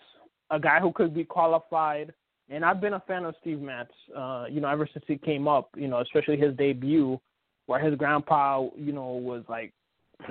[0.52, 2.14] a guy who could be qualified.
[2.50, 5.50] And I've been a fan of Steve Matz, uh, you know, ever since he came
[5.50, 7.20] up, you know, especially his debut,
[7.66, 9.74] where his grandpa, you know, was like,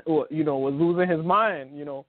[0.07, 2.05] you know, was losing his mind, you know,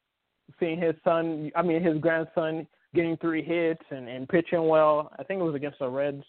[0.60, 5.12] seeing his son, I mean, his grandson getting three hits and, and pitching well.
[5.20, 6.24] I think it was against the Reds,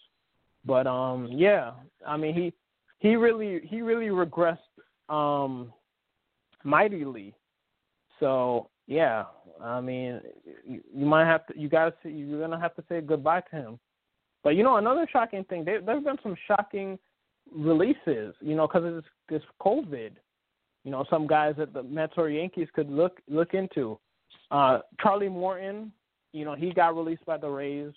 [0.65, 1.71] but um, yeah,
[2.05, 2.53] I mean, he
[2.99, 4.57] he really he really regressed
[5.07, 5.73] um
[6.63, 7.33] mightily.
[8.19, 9.25] So yeah,
[9.61, 10.19] I mean,
[10.67, 11.59] you, you might have to.
[11.59, 13.79] You got guys, you're gonna have to say goodbye to him.
[14.43, 15.63] But you know, another shocking thing.
[15.63, 16.99] There, there's been some shocking
[17.55, 18.33] releases.
[18.41, 20.11] You know, because of this, this COVID.
[20.83, 23.99] You know, some guys that the Mets or Yankees could look look into.
[24.51, 25.91] Uh, Charlie Morton.
[26.31, 27.91] You know, he got released by the Rays.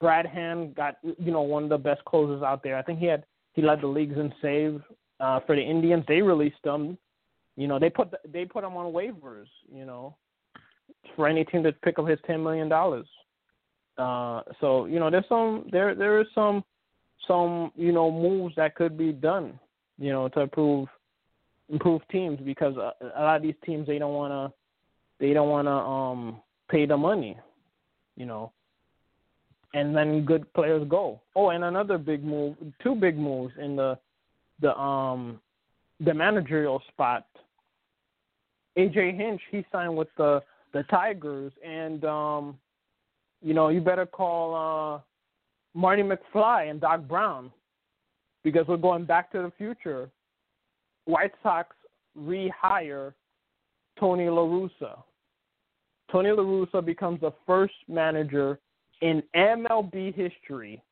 [0.00, 2.76] Brad Hand got you know one of the best closers out there.
[2.76, 4.80] I think he had he led the leagues in save
[5.20, 6.04] uh, for the Indians.
[6.06, 6.96] They released him.
[7.56, 9.48] You know, they put they put him on waivers.
[9.72, 10.16] You know,
[11.16, 13.06] for any team to pick up his ten million dollars.
[13.96, 16.64] Uh, so you know, there's some there there is some
[17.26, 19.58] some you know moves that could be done.
[19.98, 20.86] You know, to improve
[21.70, 24.52] improve teams because a, a lot of these teams they don't want to
[25.20, 27.36] they don't want to um pay the money.
[28.16, 28.52] You know,
[29.74, 31.20] and then good players go.
[31.36, 33.98] Oh, and another big move, two big moves in the
[34.60, 35.40] the um
[36.00, 37.26] the managerial spot
[38.78, 42.58] AJ Hinch, he signed with the the Tigers, and um,
[43.42, 45.00] you know you better call uh,
[45.78, 47.50] Marty McFly and Doc Brown
[48.44, 50.08] because we're going back to the future.
[51.08, 51.74] White Sox
[52.18, 53.14] rehire
[53.98, 55.02] Tony La Russa.
[56.12, 58.58] Tony La Russa becomes the first manager
[59.00, 60.82] in MLB history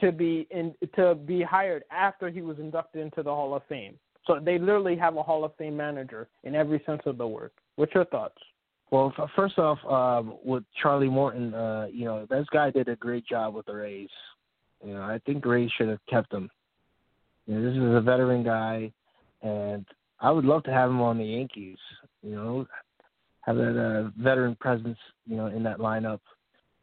[0.00, 3.94] to be in to be hired after he was inducted into the Hall of Fame.
[4.26, 7.52] So they literally have a Hall of Fame manager in every sense of the word.
[7.76, 8.38] What's your thoughts?
[8.90, 13.24] Well, first off, um, with Charlie Morton, uh, you know, this guy did a great
[13.24, 14.08] job with the Rays.
[14.84, 16.50] You know, I think Rays should have kept him.
[17.46, 18.92] You know, this is a veteran guy,
[19.42, 19.84] and
[20.20, 21.78] I would love to have him on the Yankees.
[22.22, 22.66] You know,
[23.42, 26.20] have that uh, veteran presence, you know, in that lineup.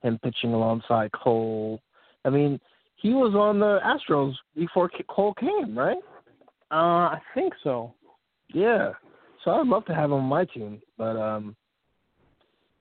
[0.02, 1.82] Him pitching alongside Cole.
[2.26, 2.60] I mean,
[2.96, 5.98] he was on the Astros before Cole came, right?
[6.72, 7.94] Uh, I think so.
[8.54, 8.92] Yeah.
[9.44, 11.56] So I'd love to have him on my team, but um,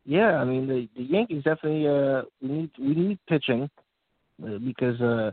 [0.04, 3.70] yeah, I mean the the Yankees definitely uh we need we need pitching
[4.42, 5.30] uh, because uh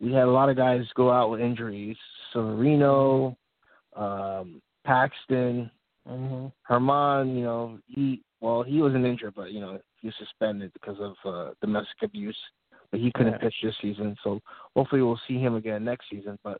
[0.00, 1.96] we had a lot of guys go out with injuries.
[2.32, 3.36] Severino,
[3.98, 5.70] um, Paxton,
[6.08, 6.46] mm-hmm.
[6.72, 7.36] Germán.
[7.36, 11.14] You know he well he wasn't injured, but you know he was suspended because of
[11.24, 12.38] uh, domestic abuse.
[12.90, 13.38] But he couldn't yeah.
[13.38, 14.40] pitch this season, so
[14.74, 16.38] hopefully we'll see him again next season.
[16.42, 16.58] But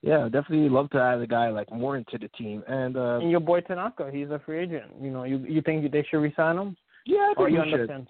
[0.00, 2.62] yeah, definitely love to add a guy like Morton to the team.
[2.68, 4.92] And uh and your boy Tanaka, he's a free agent.
[5.00, 6.76] You know, you you think they should resign him?
[7.04, 8.08] Yeah, I think or we should.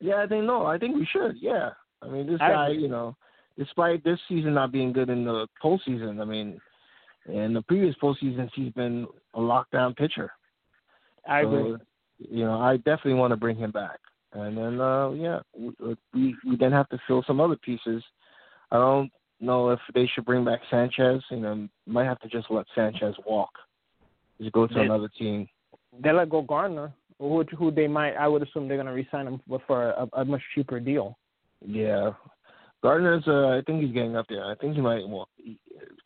[0.00, 1.36] Yeah, I think no, I think we should.
[1.40, 1.70] Yeah,
[2.02, 2.82] I mean this I guy, agree.
[2.82, 3.16] you know,
[3.58, 6.60] despite this season not being good in the postseason, I mean,
[7.26, 10.32] in the previous postseasons he's been a lockdown pitcher.
[11.28, 11.76] I so, agree.
[12.18, 13.98] You know, I definitely want to bring him back.
[14.32, 18.02] And then, uh yeah, we we, we then have to fill some other pieces.
[18.70, 19.10] I don't
[19.40, 21.22] know if they should bring back Sanchez.
[21.30, 23.50] You know, might have to just let Sanchez walk.
[24.40, 25.48] Just go to they, another team.
[26.02, 28.14] They let go Gardner, who who they might.
[28.14, 31.16] I would assume they're going to resign him for a, a much cheaper deal.
[31.64, 32.10] Yeah,
[32.82, 33.24] Gardner's.
[33.26, 34.44] Uh, I think he's getting up there.
[34.44, 35.08] I think he might.
[35.08, 35.28] Well,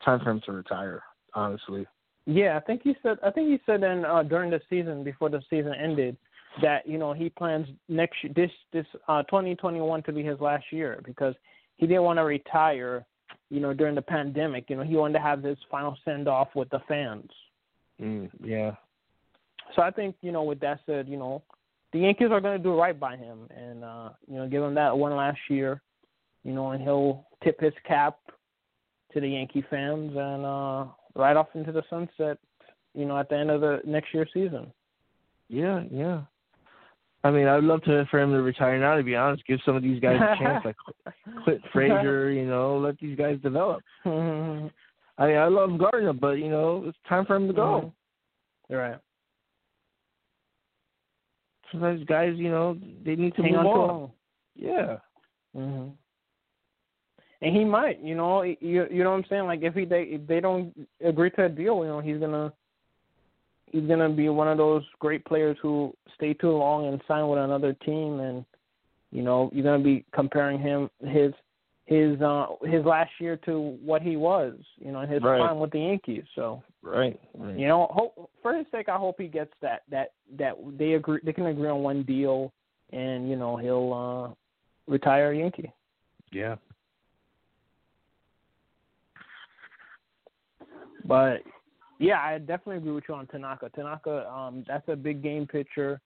[0.05, 1.01] time for him to retire.
[1.33, 1.85] Honestly.
[2.25, 3.17] Yeah, I think he said.
[3.23, 6.17] I think he said in uh, during the season before the season ended
[6.61, 11.01] that you know he plans next this this uh 2021 to be his last year
[11.05, 11.33] because
[11.77, 13.05] he didn't want to retire
[13.49, 14.69] you know, during the pandemic.
[14.69, 17.29] You know, he wanted to have his final send off with the fans.
[18.01, 18.71] Mm, yeah.
[19.75, 21.43] So I think, you know, with that said, you know,
[21.91, 24.75] the Yankees are going to do right by him and, uh, you know, give him
[24.75, 25.81] that one last year,
[26.43, 28.17] you know, and he'll tip his cap
[29.13, 30.85] to the Yankee fans and uh,
[31.15, 32.37] ride off into the sunset,
[32.93, 34.71] you know, at the end of the next year's season.
[35.47, 36.21] Yeah, yeah.
[37.23, 38.95] I mean, I'd love to for him to retire now.
[38.95, 40.75] To be honest, give some of these guys a chance, like
[41.43, 42.31] Clint Frazier.
[42.31, 43.81] You know, let these guys develop.
[44.05, 44.09] I
[45.27, 47.61] mean, I love Gardner, but you know, it's time for him to go.
[47.61, 48.73] Mm-hmm.
[48.73, 48.99] You're right.
[51.71, 53.89] Sometimes guys, you know, they need to Hang move on.
[53.89, 54.11] on.
[54.55, 54.97] Yeah.
[55.55, 55.91] Mhm.
[57.41, 59.45] And he might, you know, you you know what I'm saying.
[59.45, 60.73] Like if he they if they don't
[61.03, 62.51] agree to a deal, you know, he's gonna
[63.67, 67.39] he's gonna be one of those great players who stay too long and sign with
[67.39, 68.43] another team, and
[69.11, 71.31] you know you're gonna be comparing him his
[71.85, 75.39] his uh his last year to what he was, you know, in his Right.
[75.39, 76.25] prime with the Yankees.
[76.35, 77.19] So Right.
[77.35, 77.57] right.
[77.57, 81.19] you know, hope for his sake, I hope he gets that that that they agree
[81.23, 82.51] they can agree on one deal,
[82.91, 85.71] and you know he'll uh retire a Yankee.
[86.31, 86.57] Yeah.
[91.09, 91.41] But
[91.99, 93.69] yeah, I definitely agree with you on Tanaka.
[93.75, 95.99] Tanaka, um, that's a big game pitcher.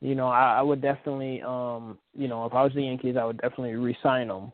[0.00, 3.24] You know, I, I would definitely, um, you know, if I was the Yankees, I
[3.24, 4.52] would definitely re-sign him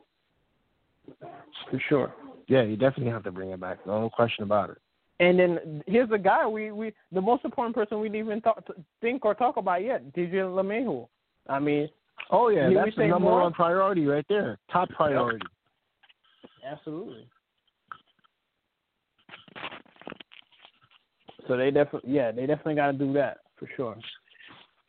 [1.71, 2.15] for sure.
[2.47, 3.85] Yeah, you definitely have to bring it back.
[3.87, 4.79] No question about it.
[5.19, 8.65] And then here's a guy we we the most important person we didn't even talk,
[9.03, 11.07] think or talk about yet, DJ LeMahieu.
[11.47, 11.91] I mean,
[12.31, 13.43] Oh yeah, that's the number more?
[13.43, 14.59] one priority right there.
[14.73, 15.47] Top priority.
[16.67, 17.27] absolutely.
[21.51, 23.97] So they definitely, yeah, they definitely got to do that for sure.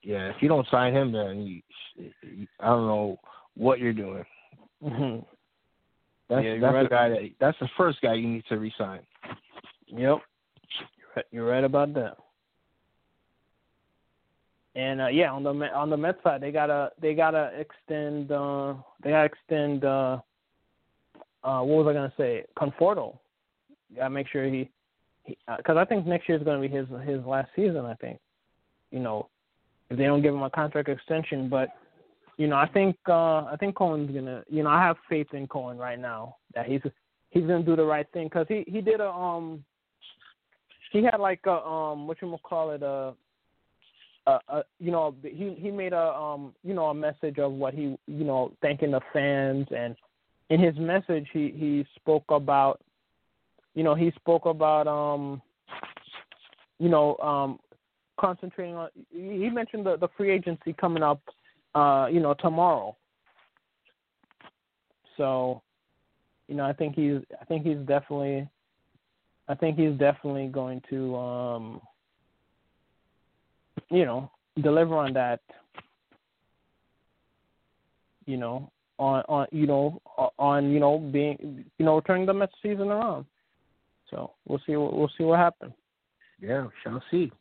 [0.04, 3.20] Yeah, if you don't sign him, then you, I don't know
[3.58, 4.24] what you're doing.
[4.80, 5.18] hmm
[6.30, 6.84] That's Yeah, that's right.
[6.84, 9.00] the guy that that's the first guy you need to resign.
[9.88, 10.20] Yep, you're
[11.16, 12.18] right, you're right about that.
[14.76, 18.76] And uh, yeah, on the on the Mets side, they gotta they gotta extend uh,
[19.04, 20.20] they gotta extend uh,
[21.44, 22.46] uh, what was I gonna say?
[22.56, 23.18] Conforto.
[23.96, 24.70] Gotta make sure he,
[25.26, 27.86] because I think next year is gonna be his his last season.
[27.86, 28.20] I think,
[28.92, 29.30] you know,
[29.90, 31.70] if they don't give him a contract extension, but
[32.38, 35.48] you know, I think uh, I think Cohen's gonna, you know, I have faith in
[35.48, 36.82] Cohen right now that he's
[37.30, 39.64] he's gonna do the right thing because he he did a um
[40.92, 43.14] he had like a um what you call it a
[44.28, 47.74] uh, uh, you know, he he made a um, you know, a message of what
[47.74, 49.96] he, you know, thanking the fans, and
[50.50, 52.80] in his message, he he spoke about,
[53.74, 55.42] you know, he spoke about, um,
[56.80, 57.60] you know, um,
[58.20, 58.90] concentrating on.
[59.12, 61.22] He mentioned the the free agency coming up,
[61.76, 62.96] uh, you know, tomorrow.
[65.18, 65.62] So,
[66.48, 68.48] you know, I think he's I think he's definitely,
[69.48, 71.16] I think he's definitely going to.
[71.16, 71.82] um
[73.90, 75.42] you know, deliver on that,
[78.26, 80.02] you know, on on you know
[80.38, 83.26] on you know being you know turning the Mets season around.
[84.12, 85.74] So we'll see what we'll see what happens.
[86.40, 87.32] Yeah, we shall see.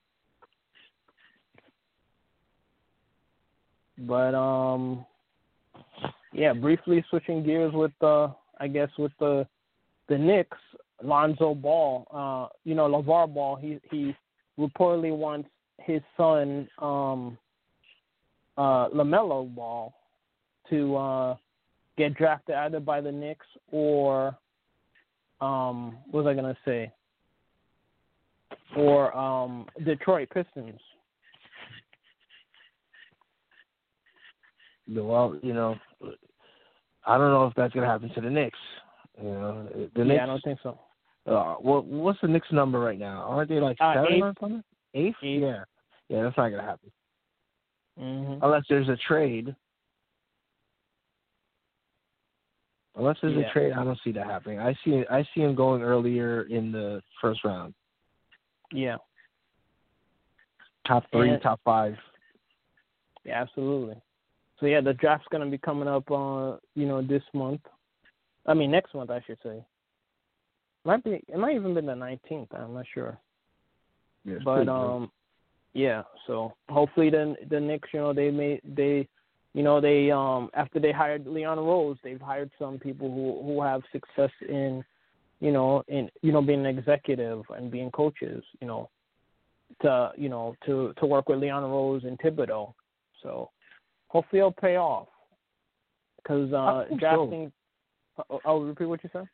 [3.98, 5.04] But um,
[6.32, 9.46] yeah, briefly switching gears with uh, I guess with the
[10.08, 10.58] the Knicks,
[11.02, 14.14] Lonzo Ball, uh, you know, LeVar Ball, he he
[14.58, 15.48] reportedly wants
[15.78, 17.38] his son um
[18.58, 19.94] uh LaMelo Ball
[20.68, 21.36] to uh
[21.96, 24.36] get drafted either by the Knicks or
[25.40, 26.92] um what was I gonna say?
[28.74, 30.80] For um Detroit Pistons.
[34.92, 35.76] Well, you know,
[37.06, 38.58] I don't know if that's gonna happen to the Knicks.
[39.22, 40.22] You know, the yeah, Knicks.
[40.22, 40.78] I don't think so.
[41.26, 43.22] Uh, what what's the Knicks number right now?
[43.22, 44.22] Aren't they like Uh, seven eighth.
[44.22, 44.64] or something?
[44.94, 45.16] Eighth?
[45.22, 45.42] Eighth.
[45.42, 45.64] Yeah,
[46.08, 46.90] yeah, that's not gonna happen
[47.98, 49.54] hmm unless there's a trade.
[53.00, 53.48] Unless there's Yeah.
[53.48, 54.58] a trade, I don't see that happening.
[54.58, 57.72] I see I see him going earlier in the first round,
[58.72, 58.98] Yeah.
[60.84, 61.98] top three, top five.
[63.24, 63.96] Yeah, absolutely.
[64.58, 67.62] So yeah, the draft's gonna be coming up uh, you know, this month.
[68.44, 69.64] I mean next month I should say.
[70.84, 73.18] Might be it might even be the nineteenth, I'm not sure.
[74.26, 75.10] Yeah, But um
[75.72, 79.08] yeah, so hopefully the the Knicks, you know, they may they
[79.54, 83.62] you know, they um after they hired Leon Rose, they've hired some people who who
[83.62, 84.84] have success in
[85.40, 88.88] you know, in you know, being an executive and being coaches, you know,
[89.82, 92.72] to you know, to to work with Leon Rose and Thibodeau.
[93.22, 93.50] So
[94.08, 95.08] hopefully it'll pay off.
[96.22, 96.96] Because uh hope so.
[96.98, 97.52] drafting
[98.30, 99.28] oh, oh, repeat what you said?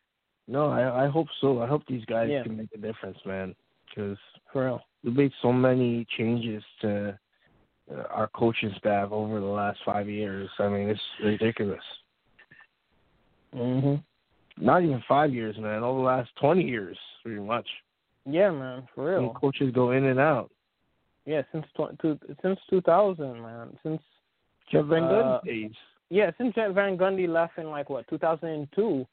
[0.47, 1.61] no, I I hope so.
[1.61, 2.43] I hope these guys Yeah.
[2.43, 3.55] can make a difference, man.
[3.89, 4.17] Because
[4.51, 4.81] For real.
[5.03, 7.13] we made so many changes to uh,
[8.09, 10.49] our coaching staff over the last five years.
[10.59, 11.83] I mean, it's ridiculous.
[13.53, 14.03] Mhm.
[14.57, 15.83] Not even five years, man.
[15.83, 17.67] Over the last twenty years, pretty much.
[18.25, 19.19] Yeah, man, for real.
[19.27, 20.51] And coaches go in and out.
[21.25, 23.77] Yeah, since tw- two, since 2000, man.
[23.83, 24.01] Since
[24.71, 25.71] Jeff Van Gundy Uh, days.
[26.09, 29.05] yeah, since Jeff Van Gundy left in like what 2002.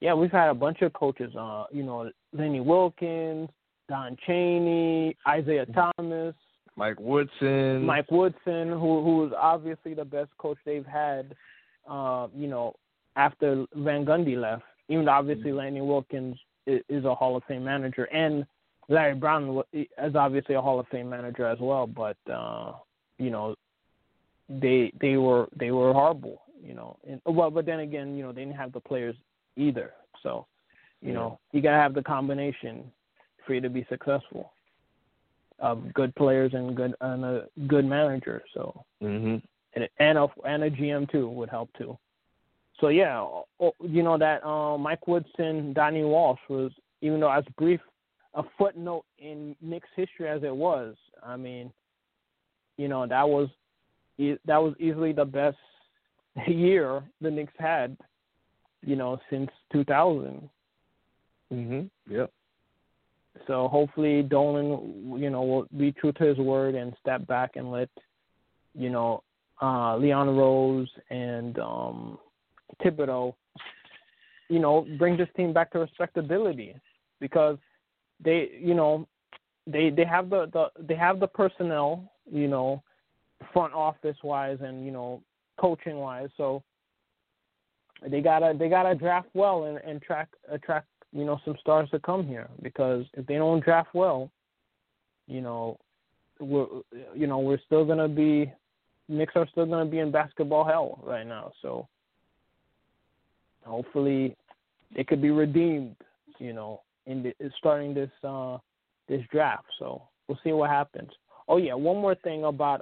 [0.00, 1.34] Yeah, we've had a bunch of coaches.
[1.36, 3.50] Uh, you know, Lenny Wilkens,
[3.88, 6.34] Don Chaney, Isiah Thomas,
[6.76, 7.84] Mike Woodson.
[7.84, 11.34] Mike Woodson, who who is obviously the best coach they've had.
[11.88, 12.74] Uh, you know,
[13.16, 17.64] after Van Gundy left, even though obviously Lenny Wilkens is, is a Hall of Fame
[17.64, 18.46] manager, and
[18.88, 22.72] Larry Brown is obviously a Hall of Fame manager as well, but uh,
[23.18, 23.54] you know,
[24.48, 26.42] they they were they were horrible.
[26.62, 29.16] You know, and, well, but then again, you know, they didn't have the players
[29.56, 29.92] either.
[30.22, 30.46] So,
[31.00, 31.14] you yeah.
[31.14, 32.84] know, you gotta have the combination
[33.46, 34.52] for you to be successful
[35.60, 38.42] of good players and good and a good manager.
[38.54, 39.36] So, mm-hmm.
[39.74, 41.98] and and a and a GM too would help too.
[42.80, 43.26] So yeah,
[43.80, 47.80] you know that um, Mike Woodson, Donnie Walsh was even though as brief
[48.34, 50.96] a footnote in Knicks history as it was.
[51.22, 51.72] I mean,
[52.76, 53.48] you know that was
[54.18, 55.58] that was easily the best
[56.46, 57.96] year the Knicks had,
[58.82, 60.48] you know, since 2000.
[61.52, 61.90] Mhm.
[62.08, 62.32] Yep.
[63.46, 67.70] So hopefully Dolan, you know, will be true to his word and step back and
[67.70, 67.88] let,
[68.74, 69.22] you know,
[69.62, 72.18] uh, Leon Rose and um,
[72.82, 73.34] Thibodeau,
[74.48, 76.74] you know, bring this team back to respectability
[77.20, 77.58] because
[78.22, 79.06] they, you know,
[79.66, 82.82] they they have the, the they have the personnel, you know,
[83.52, 85.22] front office wise and you know
[85.60, 86.28] coaching wise.
[86.36, 86.62] So
[88.08, 91.98] they gotta they gotta draft well and, and track attract you know some stars to
[91.98, 94.30] come here because if they don't draft well,
[95.26, 95.78] you know,
[96.38, 96.66] we're
[97.14, 98.52] you know we're still gonna be
[99.08, 101.52] Knicks are still gonna be in basketball hell right now.
[101.62, 101.88] So
[103.64, 104.36] hopefully
[104.94, 105.96] they could be redeemed,
[106.38, 108.58] you know, in the, starting this uh
[109.08, 109.66] this draft.
[109.78, 111.10] So we'll see what happens.
[111.48, 112.80] Oh yeah, one more thing about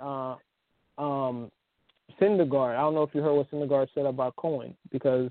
[0.98, 1.50] uh um
[2.20, 2.76] Syndergaard.
[2.76, 5.30] I don't know if you heard what Syndergaard said about Cohen because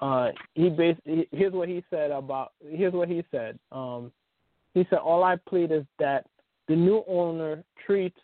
[0.00, 3.58] uh, he basically here's what he said about here's what he said.
[3.72, 4.12] Um,
[4.74, 6.26] he said all I plead is that
[6.68, 8.18] the new owner treats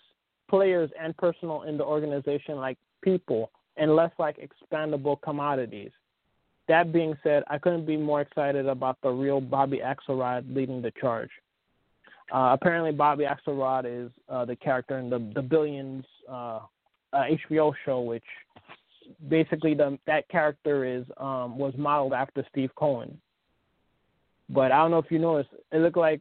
[0.48, 5.90] players and personnel in the organization like people and less like expandable commodities.
[6.68, 10.92] That being said, I couldn't be more excited about the real Bobby Axelrod leading the
[11.00, 11.30] charge.
[12.32, 16.60] Uh, apparently, Bobby Axelrod is uh, the character in the the Billions uh,
[17.12, 18.24] HBO uh, show, which
[19.28, 23.20] basically the that character is um was modeled after Steve Cohen.
[24.50, 26.20] But I don't know if you noticed, it looked like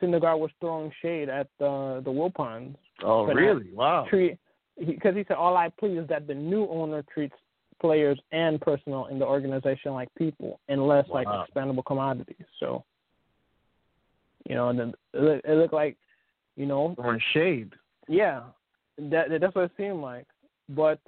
[0.00, 2.76] Syndergaard was throwing shade at the the Wilpons.
[3.02, 3.72] Oh, really?
[3.72, 4.06] Wow.
[4.08, 4.38] Treat
[4.78, 7.34] because he, he said all I plead is that the new owner treats
[7.80, 11.16] players and personnel in the organization like people and less wow.
[11.16, 12.46] like expendable commodities.
[12.60, 12.84] So,
[14.48, 15.96] you know, and then it, it looked like,
[16.56, 17.72] you know, throwing shade.
[18.08, 18.42] Yeah,
[18.98, 20.26] that that's what it seemed like.
[20.68, 21.00] But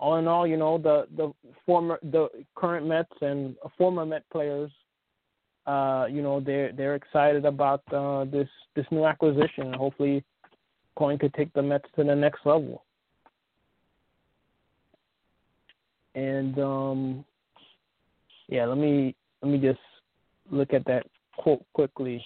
[0.00, 1.32] all in all, you know, the the
[1.66, 4.70] former the current Mets and former Met players,
[5.66, 9.72] uh, you know, they're they're excited about uh, this this new acquisition.
[9.74, 10.24] Hopefully,
[10.96, 12.82] Cohen could take the Mets to the next level.
[16.14, 17.24] And um,
[18.48, 19.80] yeah, let me let me just
[20.50, 22.24] look at that quote quickly.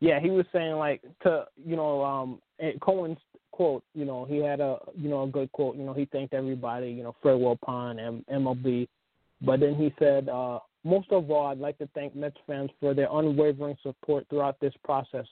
[0.00, 2.42] Yeah, he was saying like to you know um
[2.80, 3.18] Cohen's
[3.54, 5.76] quote, you know, he had a you know a good quote.
[5.76, 6.90] You know, he thanked everybody.
[6.90, 8.88] You know, Fred Wilpon and MLB,
[9.42, 12.94] but then he said, uh, most of all, I'd like to thank Mets fans for
[12.94, 15.24] their unwavering support throughout this process.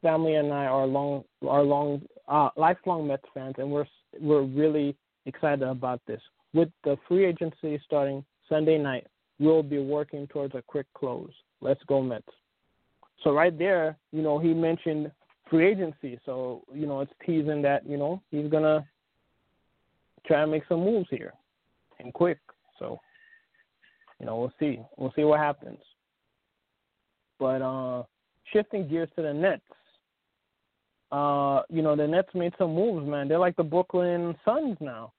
[0.00, 3.86] Family and I are long are long uh, lifelong Mets fans, and we're
[4.20, 4.96] we're really
[5.26, 6.20] excited about this.
[6.54, 9.08] With the free agency starting Sunday night,
[9.40, 11.32] we'll be working towards a quick close.
[11.60, 12.28] Let's go Mets.
[13.24, 15.10] So right there, you know, he mentioned
[15.48, 16.18] free agency.
[16.24, 18.86] So you know, it's teasing that you know he's gonna
[20.26, 21.32] try and make some moves here
[22.00, 22.38] and quick.
[22.78, 23.00] So
[24.20, 24.80] you know, we'll see.
[24.96, 25.78] We'll see what happens.
[27.38, 28.04] But uh,
[28.52, 29.62] shifting gears to the Nets.
[31.12, 33.28] Uh, you know, the Nets made some moves, man.
[33.28, 35.12] They're like the Brooklyn Suns now,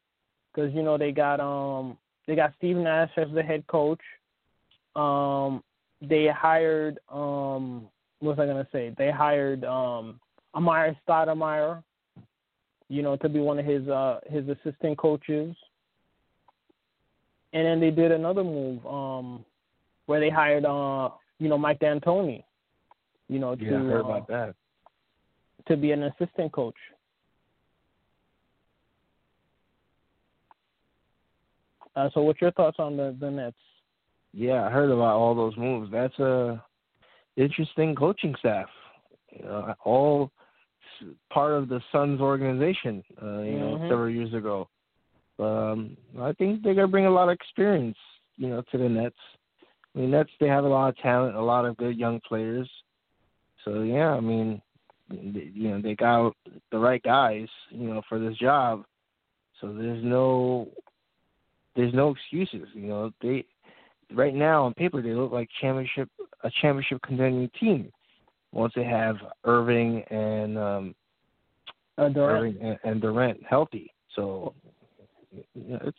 [0.53, 1.97] because you know they got um
[2.27, 4.01] they got Steve Nash as the head coach.
[4.95, 5.63] Um,
[6.01, 7.87] they hired um
[8.19, 8.93] what was I gonna say?
[8.97, 10.19] They hired um
[10.55, 11.83] Amar'e Stoudemire,
[12.89, 15.55] you know, to be one of his uh his assistant coaches.
[17.53, 19.45] And then they did another move, um,
[20.05, 21.09] where they hired uh,
[21.39, 22.43] you know, Mike D'Antoni,
[23.29, 24.55] you know, to yeah, I heard uh, about that.
[25.67, 26.75] To be an assistant coach.
[31.95, 33.57] Uh, so, what's your thoughts on the the Nets?
[34.33, 35.91] Yeah, I heard about all those moves.
[35.91, 36.63] That's a
[37.37, 38.67] interesting coaching staff.
[39.31, 40.31] You know, all
[41.31, 43.03] part of the Suns organization.
[43.21, 43.89] Uh, you know, mm-hmm.
[43.89, 44.67] several years ago.
[45.39, 47.97] Um, I think they're gonna bring a lot of experience.
[48.37, 49.15] You know, to the Nets.
[49.95, 52.69] I mean, Nets they have a lot of talent, a lot of good young players.
[53.63, 54.61] So yeah, I mean,
[55.09, 56.33] you know, they got
[56.71, 57.47] the right guys.
[57.69, 58.83] You know, for this job.
[59.61, 60.67] So there's no
[61.75, 62.67] there's no excuses.
[62.73, 63.45] You know, they
[64.13, 66.09] right now on paper they look like championship
[66.43, 67.91] a championship contending team.
[68.51, 70.95] once they have Irving and um,
[71.97, 72.57] uh, Durant.
[72.57, 73.91] Irving and, and Durant healthy.
[74.15, 74.53] So
[75.55, 75.97] it's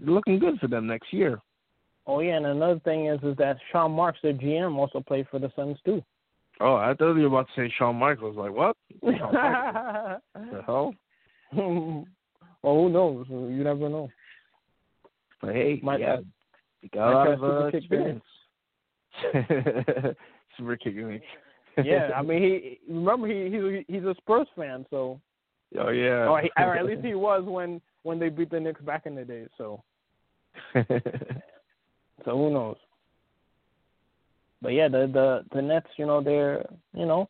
[0.00, 1.40] looking good for them next year.
[2.06, 5.38] Oh yeah, and another thing is is that Sean Marks, the GM, also played for
[5.38, 6.02] the Suns too.
[6.60, 8.36] Oh, I thought you were about to say Shawn Michaels.
[8.36, 8.76] Like what?
[9.02, 10.20] the
[10.66, 10.94] hell?
[11.52, 12.04] well,
[12.62, 13.26] who knows?
[13.28, 14.08] You never know.
[15.40, 16.16] But hey, My- yeah,
[16.80, 18.24] you got a lot of uh, experience.
[20.56, 21.08] Super kicking.
[21.08, 21.20] Me.
[21.84, 25.20] yeah, I mean, he remember he he's he's a Spurs fan, so
[25.78, 26.28] Oh yeah.
[26.28, 29.14] or, he, or at least he was when when they beat the Knicks back in
[29.14, 29.46] the day.
[29.58, 29.82] So
[30.74, 30.82] so
[32.24, 32.76] who knows?
[34.62, 37.28] But yeah, the the the Nets, you know, they're you know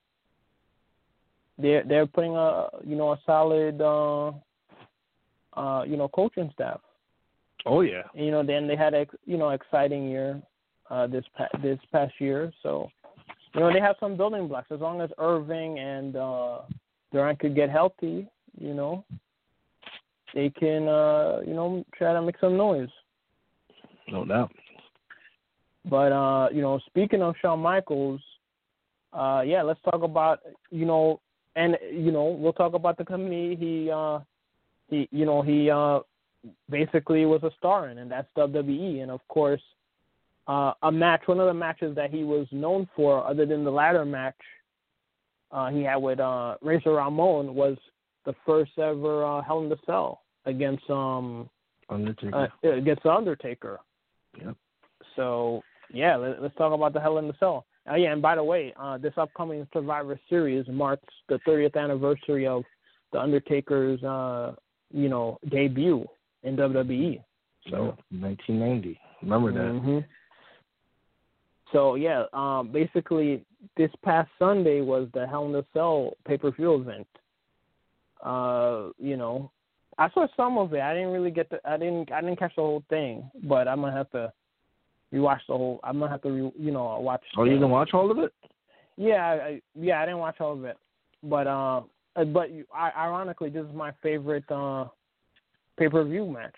[1.58, 4.32] they're they're putting a you know a solid uh
[5.58, 6.80] uh you know coaching staff.
[7.66, 8.02] oh yeah.
[8.14, 10.40] And, you know, then they had a you know exciting year
[10.90, 12.52] uh this pa- this past year.
[12.62, 12.90] So
[13.54, 16.58] you know they have some building blocks as long as Irving and uh
[17.12, 18.26] Durant could get healthy.
[18.60, 19.04] You know,
[20.34, 22.90] they can uh you know try to make some noise.
[24.10, 24.50] No doubt.
[25.88, 28.20] But uh, you know, speaking of Shawn Michaels,
[29.12, 31.20] uh, yeah, let's talk about you know,
[31.56, 34.20] and you know, we'll talk about the company he uh,
[34.88, 36.00] he you know he uh,
[36.70, 39.62] basically was a star in, and that's WWE, and of course,
[40.48, 43.70] uh, a match, one of the matches that he was known for, other than the
[43.70, 44.36] ladder match
[45.52, 47.76] uh, he had with uh, Razor Ramon, was
[48.24, 51.48] the first ever uh, Hell in the Cell against um
[51.90, 52.50] Undertaker.
[52.64, 53.78] uh, against the Undertaker.
[54.42, 54.56] Yep.
[55.16, 57.66] So yeah, let, let's talk about the Hell in the Cell.
[57.90, 62.46] Oh yeah, and by the way, uh, this upcoming Survivor Series marks the 30th anniversary
[62.46, 62.64] of
[63.12, 64.54] the Undertaker's, uh,
[64.92, 66.06] you know, debut
[66.42, 67.22] in WWE.
[67.70, 69.00] so 1990.
[69.22, 69.82] Remember that.
[69.82, 70.04] Mhm.
[71.72, 73.44] So yeah, um, basically,
[73.76, 77.06] this past Sunday was the Hell in the Cell pay-per-view event.
[78.24, 79.50] Uh, you know,
[79.98, 80.80] I saw some of it.
[80.80, 81.60] I didn't really get the.
[81.68, 82.10] I didn't.
[82.12, 84.32] I didn't catch the whole thing, but I'm gonna have to
[85.12, 85.80] rewatch the whole.
[85.84, 87.22] I'm gonna have to, re, you know, watch.
[87.36, 88.32] Oh, you didn't watch all of it?
[88.96, 90.76] yeah, I, yeah, I didn't watch all of it,
[91.22, 91.82] but uh,
[92.16, 94.86] uh, but I, ironically, this is my favorite uh
[95.78, 96.56] pay per view match.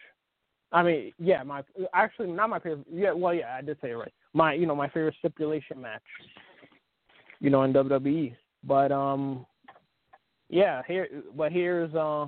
[0.73, 2.87] I mean, yeah, my actually not my favorite.
[2.93, 4.13] Yeah, well, yeah, I did say it right.
[4.33, 6.03] My, you know, my favorite stipulation match.
[7.41, 9.47] You know, in WWE, but um,
[10.51, 12.27] yeah, here, but here's uh,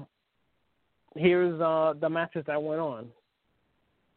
[1.17, 3.09] here's uh the matches that went on.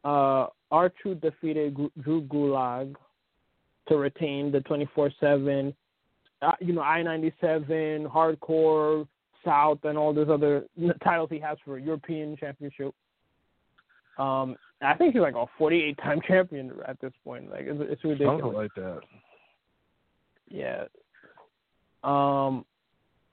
[0.05, 2.95] Uh, R Truth defeated Drew Gulak
[3.87, 5.73] to retain the 24/7,
[6.41, 9.07] uh, you know, I-97, Hardcore,
[9.43, 10.65] South, and all those other
[11.03, 12.93] titles he has for European Championship.
[14.17, 17.49] Um, I think he's like a 48-time champion at this point.
[17.49, 18.41] Like it's, it's ridiculous.
[18.41, 18.99] Something like that.
[20.47, 20.83] Yeah.
[22.03, 22.65] Um,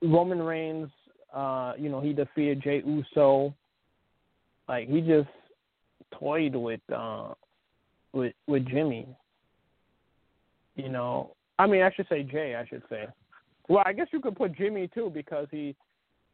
[0.03, 0.89] Roman Reigns,
[1.33, 3.55] uh, you know, he defeated Jey Uso.
[4.69, 5.29] Like he just
[6.19, 7.35] toyed with uh
[8.13, 9.07] with with Jimmy.
[10.77, 12.57] You know, I mean, I should say Jay.
[12.57, 13.07] I should say.
[13.69, 15.75] Well, I guess you could put Jimmy too because he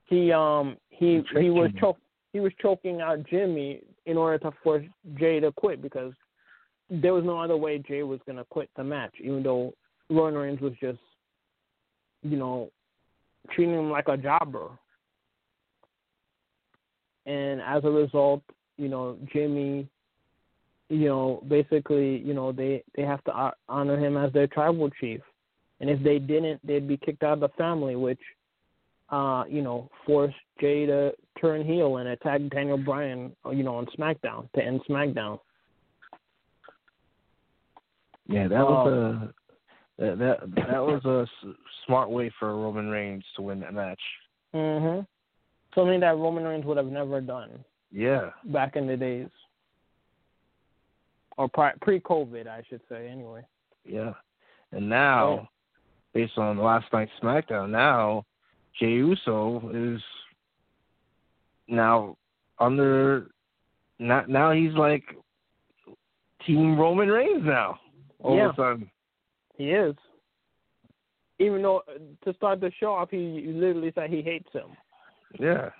[0.05, 1.97] he um he he was Jimmy.
[2.33, 4.85] He was choking out Jimmy in order to force
[5.19, 6.13] Jey to quit because
[6.91, 9.75] there was no other way Jey was gonna quit the match, even though
[10.11, 10.99] Roman Reigns was just
[12.23, 12.71] you know
[13.51, 14.69] treating him like a jobber.
[17.27, 18.43] And as a result,
[18.79, 19.87] you know, Jimmy,
[20.89, 25.21] you know, basically, you know, they they have to honor him as their tribal chief.
[25.81, 28.21] And if they didn't, they'd be kicked out of the family, which
[29.11, 33.77] uh, you know, force Jey to turn heel and attack Daniel Bryan, uh, you know,
[33.77, 35.41] on SmackDown to end SmackDown.
[38.27, 38.85] Yeah, that Oh.
[38.85, 39.35] was a
[39.99, 41.55] that that, that was a s-
[41.87, 44.01] smart way for Roman Reigns to win that match.
[44.55, 45.07] Mhm.
[45.75, 48.31] Something that Roman Reigns would have never done Yeah.
[48.45, 49.29] back in the days,
[51.37, 53.09] or pre-COVID, I should say.
[53.09, 53.45] Anyway.
[53.85, 54.15] Yeah.
[54.71, 55.47] And now, Yeah.
[56.13, 58.25] based on last night's SmackDown, now
[58.79, 60.01] Jey Uso is
[61.67, 62.17] now
[62.59, 63.29] under.
[63.99, 65.03] Not now he's like
[66.47, 67.81] Team Roman Reigns now.
[68.21, 68.49] All Yeah.
[68.51, 68.91] of a sudden.
[69.57, 69.97] He is.
[71.41, 71.83] Even though
[72.25, 74.77] to start the show off, he literally said he hates him.
[75.39, 75.71] Yeah.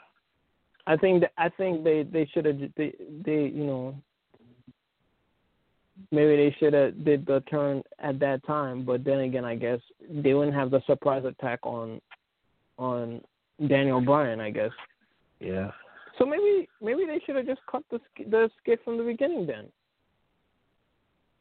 [0.87, 2.95] I think that I think they they should have they
[3.25, 3.95] they you know
[6.11, 9.81] maybe they should have did the turn at that time, but then again, I guess
[10.09, 12.01] they wouldn't have the surprise attack on
[12.79, 13.21] on
[13.69, 14.71] Daniel Bryan, I guess.
[15.41, 15.71] Yeah.
[16.19, 18.01] So maybe maybe they should have just cut the
[18.31, 19.67] the skit from the beginning then.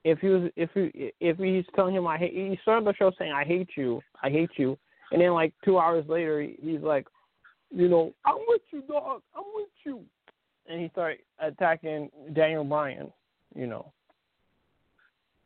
[0.03, 3.11] if he was if he if he's telling him I hate he started the show
[3.17, 4.77] saying I hate you, I hate you,
[5.11, 7.07] and then like two hours later he's like,
[7.71, 10.01] you know, I'm with you, dog, I'm with you,
[10.69, 13.11] and he started attacking Daniel Bryan,
[13.55, 13.91] you know.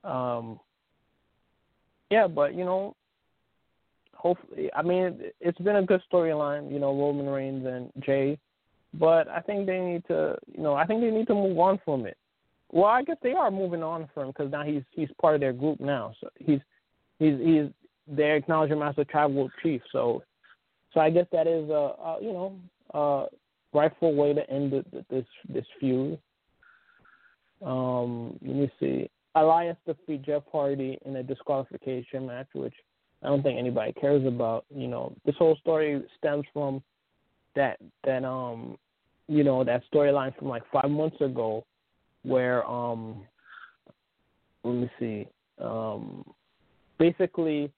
[0.04, 0.60] Um.
[2.12, 2.96] Yeah, but you know,
[4.22, 8.38] hopefully, I mean, it's been a good storyline, you know, Roman Reigns and Jey,
[8.94, 11.80] but I think they need to, you know, I think they need to move on
[11.84, 12.18] from it.
[12.72, 15.54] Well, I guess they are moving on from because now he's he's part of their
[15.54, 16.14] group now.
[16.22, 16.60] So he's
[17.20, 17.66] he's he's
[18.08, 19.82] they acknowledge him as the tribal chief.
[19.92, 20.24] So
[20.94, 22.56] so I guess that is a, a you know
[22.94, 23.26] a
[23.74, 26.18] rightful way to end the, this this feud.
[27.66, 29.10] Um, let me see.
[29.36, 32.74] Elias defeat Jeff Hardy in a disqualification match, which
[33.24, 34.66] I don't think anybody cares about.
[34.74, 36.82] You know, this whole story stems from
[37.56, 38.78] that that um
[39.28, 41.66] you know that storyline from like five months ago
[42.24, 43.24] where um
[44.64, 45.28] let me see
[45.64, 46.24] um
[46.98, 47.72] basically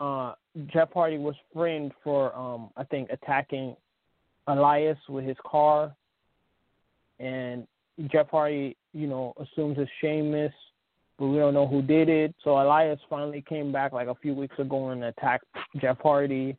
[0.00, 0.32] uh
[0.72, 3.76] Jeff Hardy was framed for um I think attacking
[4.46, 5.94] Elias with his car
[7.18, 7.66] and
[8.12, 10.52] Jeff Hardy, you know, assumes it's Sheamus,
[11.18, 12.34] but we don't know who did it.
[12.44, 15.46] So Elias finally came back like a few weeks ago and attacked
[15.80, 16.56] Jeff Hardy,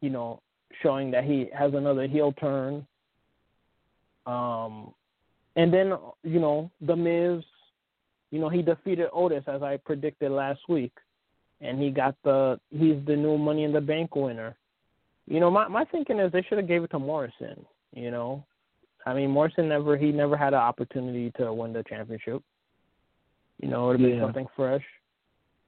[0.00, 0.40] you know,
[0.82, 2.86] showing that he has another heel turn.
[4.26, 4.92] Um
[5.56, 7.42] and then you know the Miz,
[8.30, 10.92] you know he defeated Otis as I predicted last week,
[11.60, 14.54] and he got the he's the new Money in the Bank winner.
[15.26, 17.64] You know my my thinking is they should have gave it to Morrison.
[17.92, 18.44] You know,
[19.06, 22.42] I mean Morrison never he never had an opportunity to win the championship.
[23.60, 24.20] You know, it'd be Yeah.
[24.20, 24.84] something fresh.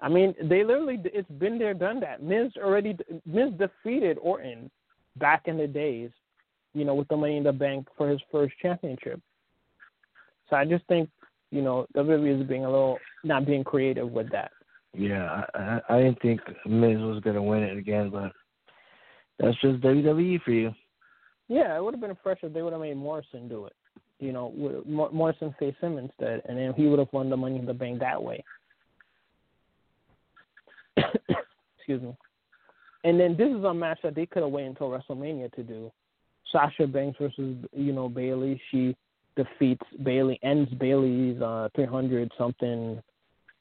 [0.01, 2.23] I mean, they literally it's been there, done that.
[2.23, 4.71] Miz already Miz defeated Orton
[5.17, 6.11] back in the days,
[6.75, 9.21] you know, with the Money in the Bank for his first championship.
[10.49, 11.11] So I just think,
[11.51, 14.53] you know, WWE is being a little not being creative with that.
[14.95, 15.59] Yeah, I,
[15.89, 18.33] I I didn't think Miz was gonna win it again, but
[19.39, 20.73] that's just WWE for you.
[21.49, 23.73] Yeah, it would have been fresh if they would have made Morrison do it.
[24.21, 24.53] You know,
[25.13, 28.01] Morrison faced him instead, and then he would have won the Money in the Bank
[28.01, 28.43] that way.
[31.79, 32.17] Excuse me.
[33.05, 35.93] And then this is a match that they could have waited until WrestleMania to do.
[36.51, 38.61] Sasha Banks versus you know Bayley.
[38.71, 38.97] She
[39.37, 43.01] defeats Bayley, ends Bayley's uh, 300 something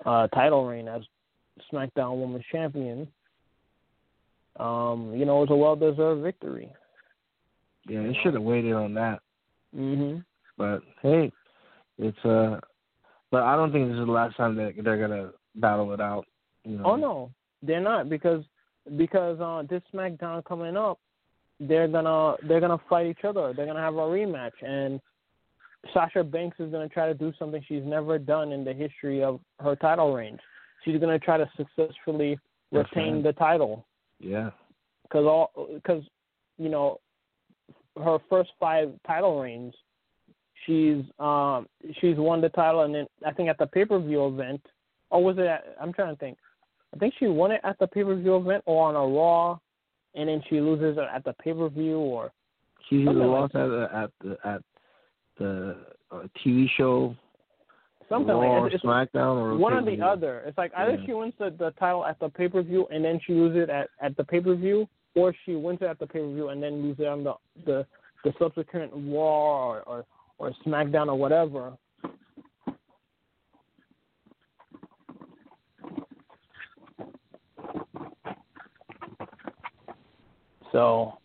[0.05, 1.01] uh, title reign as
[1.71, 3.07] SmackDown Women's Champion.
[4.59, 6.71] Um, you know, it was a well deserved victory.
[7.87, 9.21] Yeah, they should have waited on that.
[9.75, 10.25] Mhm.
[10.57, 11.31] But hey,
[11.97, 12.59] it's uh,
[13.31, 16.25] but I don't think this is the last time that they're gonna battle it out.
[16.63, 16.83] You know?
[16.85, 17.31] Oh no,
[17.61, 18.43] they're not because
[18.95, 20.99] because uh, this SmackDown coming up,
[21.59, 23.53] they're gonna they're gonna fight each other.
[23.55, 24.99] They're gonna have a rematch, and
[25.93, 29.39] Sasha Banks is gonna try to do something she's never done in the history of
[29.59, 30.37] her title reign.
[30.83, 32.39] She's gonna try to successfully
[32.71, 33.23] retain right.
[33.23, 33.85] the title
[34.19, 34.51] Yeah.
[35.03, 36.03] because all because
[36.57, 36.99] you know
[37.97, 39.73] her first five title reigns,
[40.67, 41.67] she's um
[41.99, 44.61] she's won the title, and then I think at the pay per view event,
[45.09, 45.47] or was it?
[45.47, 46.37] At, I'm trying to think.
[46.93, 49.57] I think she won it at the pay per view event or on a Raw,
[50.13, 52.31] and then she loses it at the pay per view or
[52.89, 54.61] She Something like lost at the at the at
[55.39, 55.77] the
[56.11, 57.15] uh, TV show,
[58.09, 58.75] something Raw like that.
[58.75, 60.43] It's SmackDown, or one or the other.
[60.45, 61.05] It's like either Yeah.
[61.05, 63.69] she wins the, the title at the pay per view and then she loses it
[63.69, 66.49] at, at the pay per view, or she wins it at the pay per view
[66.49, 67.33] and then loses it on the
[67.65, 67.85] the,
[68.23, 70.05] the subsequent Raw or, or
[70.37, 71.73] or SmackDown or whatever.
[80.71, 81.17] So,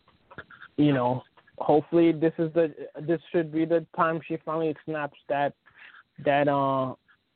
[0.77, 1.23] you know,
[1.59, 5.53] hopefully this is the this should be the time she finally snaps that
[6.25, 6.95] that uh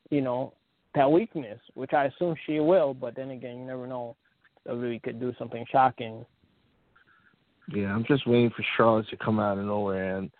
[0.09, 0.53] you know
[0.95, 2.93] that weakness, which I assume she will.
[2.93, 4.15] But then again, you never know.
[4.67, 6.25] WWE could do something shocking.
[7.73, 10.31] Yeah, I'm just waiting for Charlotte to come out of nowhere and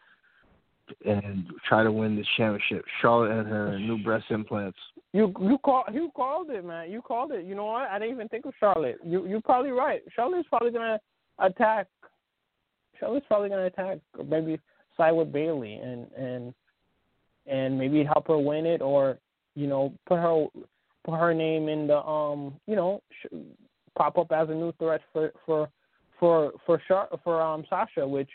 [1.06, 2.86] and try to win this championship.
[3.02, 4.78] Charlotte and her new breast implants.
[5.14, 6.92] You you call you called it, man.
[6.92, 7.46] You called it.
[7.46, 7.90] You know what?
[7.90, 8.98] I didn't even think of Charlotte.
[9.04, 10.02] You you're probably right.
[10.16, 11.00] Charlotte's probably gonna
[11.40, 11.88] attack.
[13.00, 14.60] Charlotte's probably gonna attack, or maybe
[14.96, 16.54] side with Bayley and and
[17.46, 19.18] and maybe help her win it, or
[19.56, 20.46] you know put her
[21.06, 23.02] put her name in the um you know
[23.98, 25.70] pop up as a new threat for for
[26.20, 28.30] for for Char- for um Sasha, which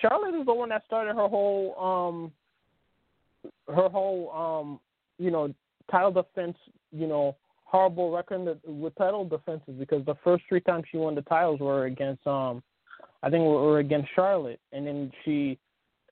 [0.00, 2.32] Charlotte is the one that started her whole um
[3.74, 4.80] her whole um
[5.18, 5.52] you know
[5.90, 6.56] title defense
[6.92, 11.22] you know horrible record with title defenses because the first three times she won the
[11.22, 12.62] titles were against um
[13.22, 15.58] I think were, against Charlotte and then she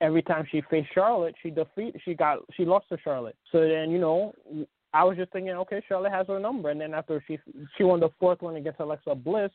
[0.01, 3.37] every time she faced Charlotte, she defeat she got she lost to Charlotte.
[3.51, 4.35] So then you know,
[4.93, 7.39] I was just thinking, okay, Charlotte has her number, and then after she
[7.77, 9.51] she won the fourth one against Alexa Bliss,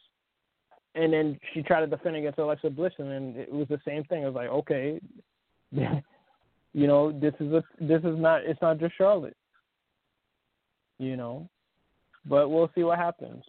[0.95, 4.03] and then she tried to defend against Alexa Bliss, and then it was the same
[4.05, 4.23] thing.
[4.23, 4.99] It was like, okay,
[5.71, 9.37] you know, this is a this is not it's not just Charlotte,
[10.97, 11.47] you know,
[12.25, 13.43] but we'll see what happens.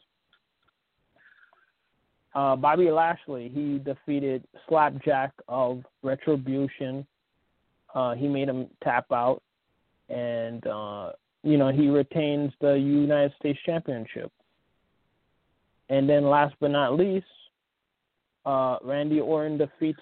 [2.35, 7.05] Uh, Bobby Lashley, he defeated Slapjack of Retribution.
[7.93, 9.43] Uh, he made him tap out,
[10.09, 11.13] and uh,
[11.43, 14.31] you know he retains the United States Championship.
[15.91, 17.27] And then, last but not least,
[18.47, 20.01] uh, Randy Orton defeats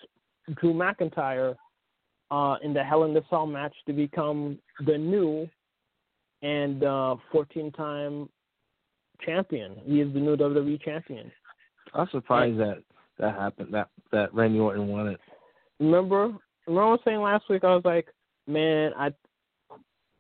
[0.61, 1.57] Drew McIntyre
[2.31, 5.49] uh, in the Hell in the Cell match to become the new
[6.43, 9.77] and 14-time uh, champion.
[9.85, 11.33] He is the new WWE champion.
[11.95, 12.83] I'm surprised that
[13.19, 13.73] that happened.
[13.73, 15.21] That that Randy Orton won it.
[15.81, 16.35] Remember,
[16.67, 17.65] remember I was saying last week.
[17.65, 18.09] I was like,
[18.47, 19.11] man, I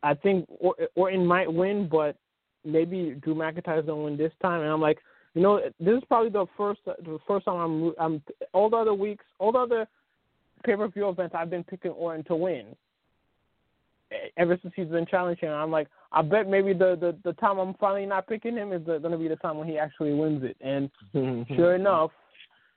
[0.02, 0.48] I think
[0.96, 2.16] Orton might win, but
[2.64, 4.62] maybe Drew McIntyre's gonna win this time.
[4.62, 4.98] And I'm like,
[5.34, 8.22] you know, this is probably the first the first time I'm I'm
[8.52, 9.88] all the other weeks, all the other
[10.64, 12.66] pay per view events I've been picking Orton to win.
[14.38, 17.74] Ever since he's been challenging, I'm like, I bet maybe the the, the time I'm
[17.74, 20.56] finally not picking him is going to be the time when he actually wins it.
[20.60, 20.90] And
[21.56, 22.10] sure enough,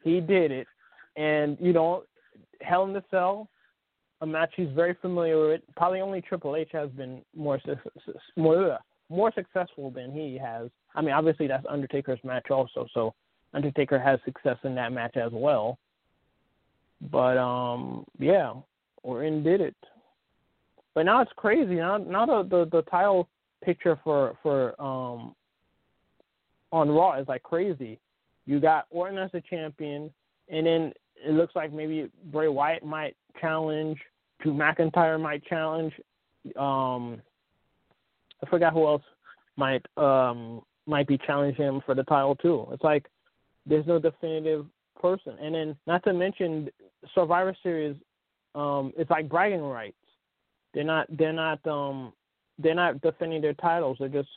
[0.03, 0.67] he did it.
[1.15, 2.03] And you know,
[2.61, 3.47] Hell in the Cell,
[4.19, 5.61] a match he's very familiar with.
[5.77, 7.59] Probably only Triple H has been more
[8.35, 8.77] more
[9.11, 10.69] more successful than he has.
[10.95, 13.13] I mean, obviously that's Undertaker's match also, so
[13.53, 15.77] Undertaker has success in that match as well.
[17.11, 18.53] But um, yeah,
[19.03, 19.75] Orton did it.
[20.93, 21.75] But now it's crazy.
[21.75, 23.27] Now, now the, the the title
[23.63, 25.35] picture for for um
[26.71, 27.99] on Raw is like crazy.
[28.45, 30.11] You got Orton as the champion,
[30.49, 30.93] and then
[31.25, 33.97] it looks like maybe Bray Wyatt might challenge,
[34.41, 35.93] Drew McIntyre might challenge.
[36.57, 37.21] Um,
[38.43, 39.03] I forgot who else
[39.57, 42.67] might um might be challenging him for the title too.
[42.71, 43.05] It's like
[43.65, 44.65] there's no definitive
[44.99, 46.69] person, and then not to mention
[47.13, 47.95] Survivor Series.
[48.53, 49.95] Um, it's like bragging rights.
[50.73, 51.07] They're not.
[51.17, 51.65] They're not.
[51.67, 52.13] Um,
[52.59, 53.97] they're not defending their titles.
[53.99, 54.29] They're just.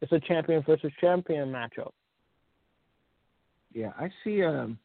[0.00, 1.90] It's a champion versus champion matchup.
[3.74, 4.44] Yeah, I see.
[4.44, 4.78] Um,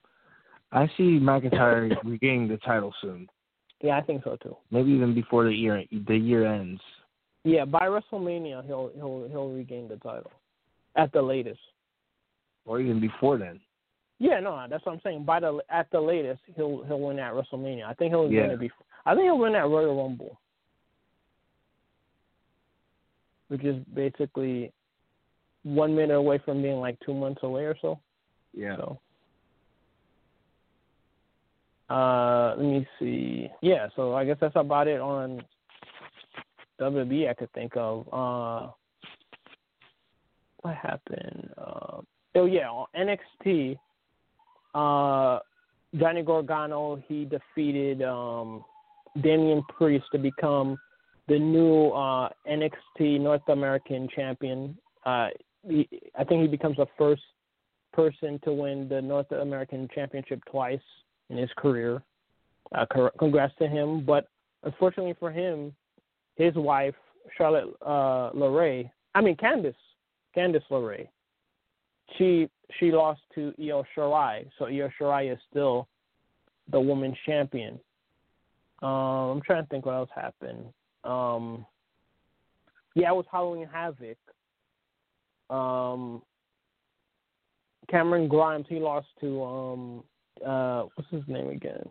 [0.72, 3.30] I see McIntyre regaining the title soon.
[3.82, 4.56] Yeah, I think so too.
[4.72, 6.82] Maybe even before the year the year ends.
[7.44, 10.32] Yeah, by WrestleMania he'll he'll he'll regain the title,
[10.96, 11.60] at the latest.
[12.66, 13.60] Or even before then.
[14.20, 15.26] Yeah, no, that's what I'm saying.
[15.26, 17.86] By the at the latest, he'll he'll win at WrestleMania.
[17.86, 18.44] I think he'll yeah.
[18.44, 18.86] win it before.
[19.06, 20.40] I think he'll win at Royal Rumble
[23.54, 24.72] which is basically
[25.62, 28.00] one minute away from being like two months away or so.
[28.52, 28.78] Yeah.
[28.78, 29.00] So,
[31.94, 33.48] uh, let me see.
[33.62, 35.44] Yeah, so I guess that's about it on
[36.80, 38.08] WB I could think of.
[38.12, 38.72] Uh,
[40.62, 41.50] what happened?
[41.58, 42.02] Uh,
[42.36, 43.78] oh yeah, on NXT,
[44.74, 45.40] uh,
[46.00, 48.64] Johnny Gargano he defeated um,
[49.22, 50.78] Damian Priest to become
[51.28, 54.78] the new uh, NXT North American champion.
[55.06, 55.28] Uh,
[55.68, 57.22] he, I think he becomes the first
[57.94, 60.82] person to win the North American Championship twice
[61.30, 62.02] in his career.
[62.76, 62.86] Uh,
[63.20, 64.04] congrats to him.
[64.04, 64.28] But
[64.64, 65.74] unfortunately for him,
[66.36, 66.96] his wife
[67.38, 68.32] Charlotte uh,
[69.16, 69.74] I mean Candice,
[70.36, 71.08] Candice LeRae,
[72.18, 75.88] she she lost to Io Shirai, so Io Shirai is still
[76.72, 77.80] the women's champion.
[78.82, 80.66] Um, I'm trying to think what else happened.
[81.04, 81.66] Um,
[82.96, 84.18] yeah, it was Halloween Havoc.
[85.50, 86.22] Um,
[87.90, 90.04] Cameron Grimes, he lost to um,
[90.46, 91.84] uh, what's his name again?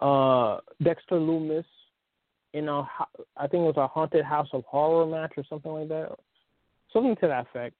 [0.00, 1.64] Uh, Dexter Lumis
[2.58, 2.86] in a,
[3.36, 6.10] I think it was a haunted house of horror match or something like that,
[6.92, 7.76] something to that effect.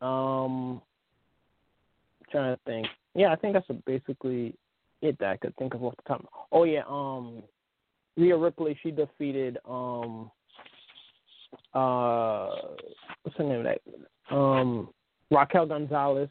[0.00, 0.80] Um,
[2.30, 2.86] trying to think.
[3.14, 4.54] Yeah, I think that's basically
[5.02, 6.26] it that I could think of off the top.
[6.52, 7.42] Oh yeah, um,
[8.16, 10.30] Rhea Ripley, she defeated um
[11.74, 12.48] uh
[13.22, 13.80] what's her name that
[14.34, 14.88] um
[15.32, 16.28] Raquel Gonzalez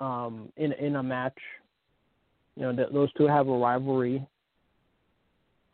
[0.00, 1.38] um in in a match.
[2.56, 4.26] You know, th- those two have a rivalry.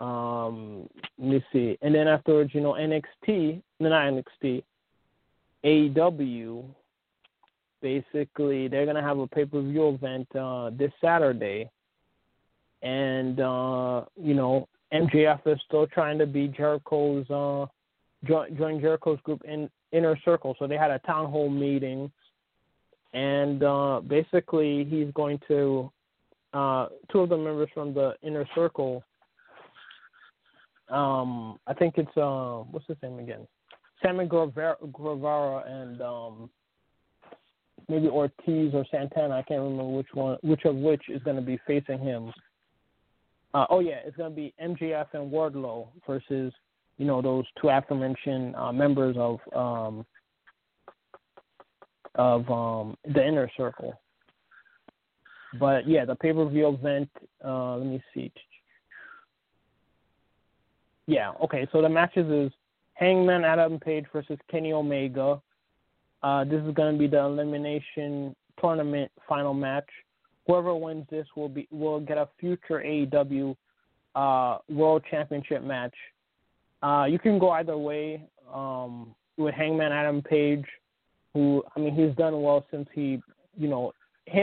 [0.04, 0.88] Um
[1.18, 1.78] let me see.
[1.82, 4.62] And then afterwards, you know, NXT, no, not NXT,
[5.64, 6.64] AEW
[7.80, 11.70] basically they're gonna have a pay per view event uh this Saturday
[12.84, 17.66] and uh, you know MJF is still trying to be Jericho's uh,
[18.24, 20.54] join, join Jericho's group in inner circle.
[20.58, 22.12] So they had a town hall meeting,
[23.12, 25.90] and uh, basically he's going to
[26.52, 29.02] uh, two of the members from the inner circle.
[30.90, 33.46] Um, I think it's uh, what's his name again?
[34.02, 36.50] Sammy Guevara, and um,
[37.88, 39.34] maybe Ortiz or Santana.
[39.34, 42.32] I can't remember which one, which of which is going to be facing him.
[43.54, 46.52] Uh, oh yeah, it's going to be MJF and Wardlow versus
[46.98, 50.04] you know those two aforementioned uh, members of um,
[52.16, 53.94] of um, the inner circle.
[55.58, 57.08] But yeah, the pay per view event.
[57.44, 58.32] Uh, let me see.
[61.06, 61.66] Yeah, okay.
[61.72, 62.52] So the matches is
[62.94, 65.40] Hangman Adam Page versus Kenny Omega.
[66.22, 69.88] Uh, this is going to be the elimination tournament final match.
[70.46, 73.56] Whoever wins this will be will get a future AEW
[74.14, 75.94] uh, World Championship match.
[76.82, 80.64] Uh, you can go either way um, with Hangman Adam Page,
[81.32, 83.20] who I mean he's done well since he
[83.56, 83.92] you know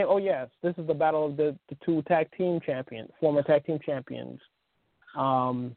[0.08, 3.64] oh yes this is the battle of the, the two tag team champions former tag
[3.64, 4.40] team champions.
[5.16, 5.76] Um,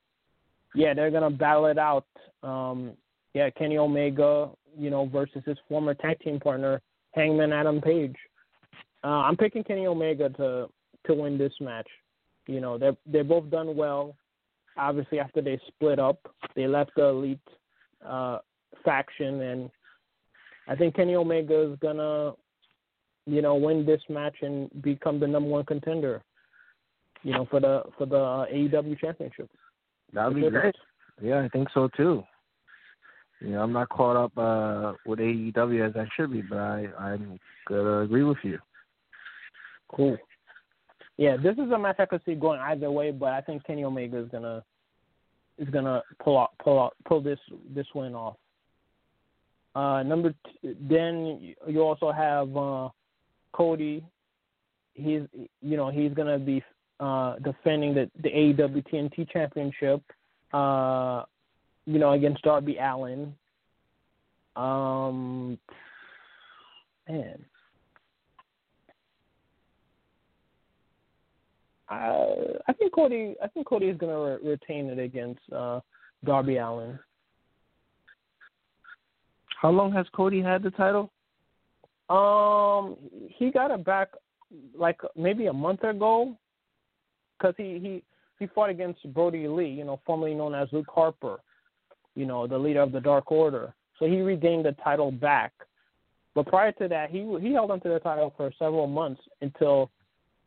[0.75, 2.05] yeah, they're gonna battle it out.
[2.43, 2.91] Um,
[3.33, 6.81] yeah, Kenny Omega, you know, versus his former tag team partner
[7.13, 8.15] Hangman Adam Page.
[9.03, 10.67] Uh, I'm picking Kenny Omega to
[11.05, 11.87] to win this match.
[12.47, 14.15] You know, they're they're both done well.
[14.77, 16.19] Obviously, after they split up,
[16.55, 17.39] they left the elite
[18.05, 18.39] uh,
[18.83, 19.69] faction, and
[20.67, 22.33] I think Kenny Omega is gonna,
[23.25, 26.21] you know, win this match and become the number one contender.
[27.23, 29.49] You know, for the for the uh, AEW championship.
[30.13, 30.75] That would be great.
[31.21, 32.23] Yeah, I think so too.
[33.41, 36.87] You know, I'm not caught up uh, with AEW as I should be, but I
[36.97, 38.59] I'm gonna agree with you.
[39.89, 40.17] Cool.
[41.17, 43.83] Yeah, this is a match I could see going either way, but I think Kenny
[43.83, 44.63] Omega is gonna
[45.57, 47.39] is gonna pull out pull out pull this
[47.73, 48.35] this win off.
[49.75, 52.89] Uh, number t- then you also have uh,
[53.53, 54.03] Cody.
[54.93, 55.21] He's
[55.61, 56.63] you know he's gonna be
[56.99, 60.01] uh, defending the the AEW TNT Championship,
[60.53, 61.23] uh,
[61.85, 63.33] you know, against Darby Allin.
[64.55, 65.57] Um,
[67.09, 67.43] man,
[71.89, 72.33] I
[72.67, 75.81] I think Cody I think Cody is gonna re- retain it against uh,
[76.23, 76.97] Darby Allin.
[79.61, 81.11] How long has Cody had the title?
[82.09, 82.97] Um,
[83.29, 84.09] he got it back
[84.77, 86.37] like maybe a month ago
[87.45, 88.03] because he he
[88.39, 91.37] he fought against Brodie Lee, you know, formerly known as Luke Harper,
[92.15, 93.73] you know, the leader of the Dark Order.
[93.97, 95.53] So he regained the title back.
[96.33, 99.89] But prior to that, he he held onto the title for several months until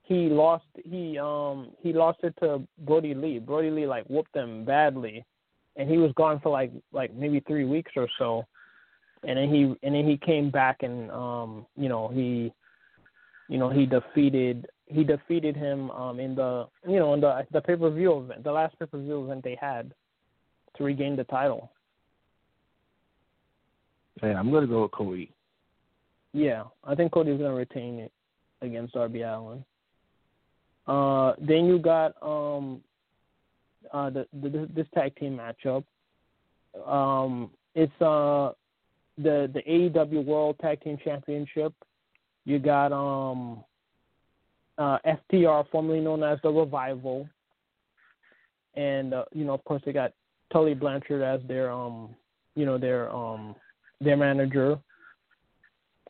[0.02, 3.38] he lost he um he lost it to Brodie Lee.
[3.38, 5.24] Brodie Lee like whooped him badly,
[5.76, 8.44] and he was gone for like like maybe three weeks or so,
[9.22, 12.52] and then he and then he came back and um you know he
[13.48, 17.60] you know he defeated he defeated him um in the you know in the the
[17.60, 19.92] pay per view event the last pay per view event they had
[20.76, 21.70] to regain the title.
[24.22, 25.30] Yeah, I'm gonna go with Cody.
[26.32, 28.12] Yeah, I think Cody's gonna retain it
[28.62, 29.64] against Darby Allin.
[30.86, 32.80] Uh, then you got um,
[33.92, 35.84] uh, the, the this tag team matchup.
[36.86, 38.52] Um, it's uh,
[39.18, 41.72] the the AEW World Tag Team Championship.
[42.44, 43.62] You got um,
[44.78, 47.28] uh, FTR, formerly known as the Revival,
[48.74, 50.12] and uh, you know, of course, they got
[50.52, 52.14] Tully Blanchard as their um,
[52.54, 53.54] you know, their um,
[54.00, 54.78] their manager,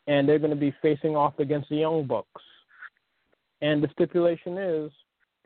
[0.07, 2.41] and they're going to be facing off against the Young Bucks.
[3.61, 4.91] And the stipulation is,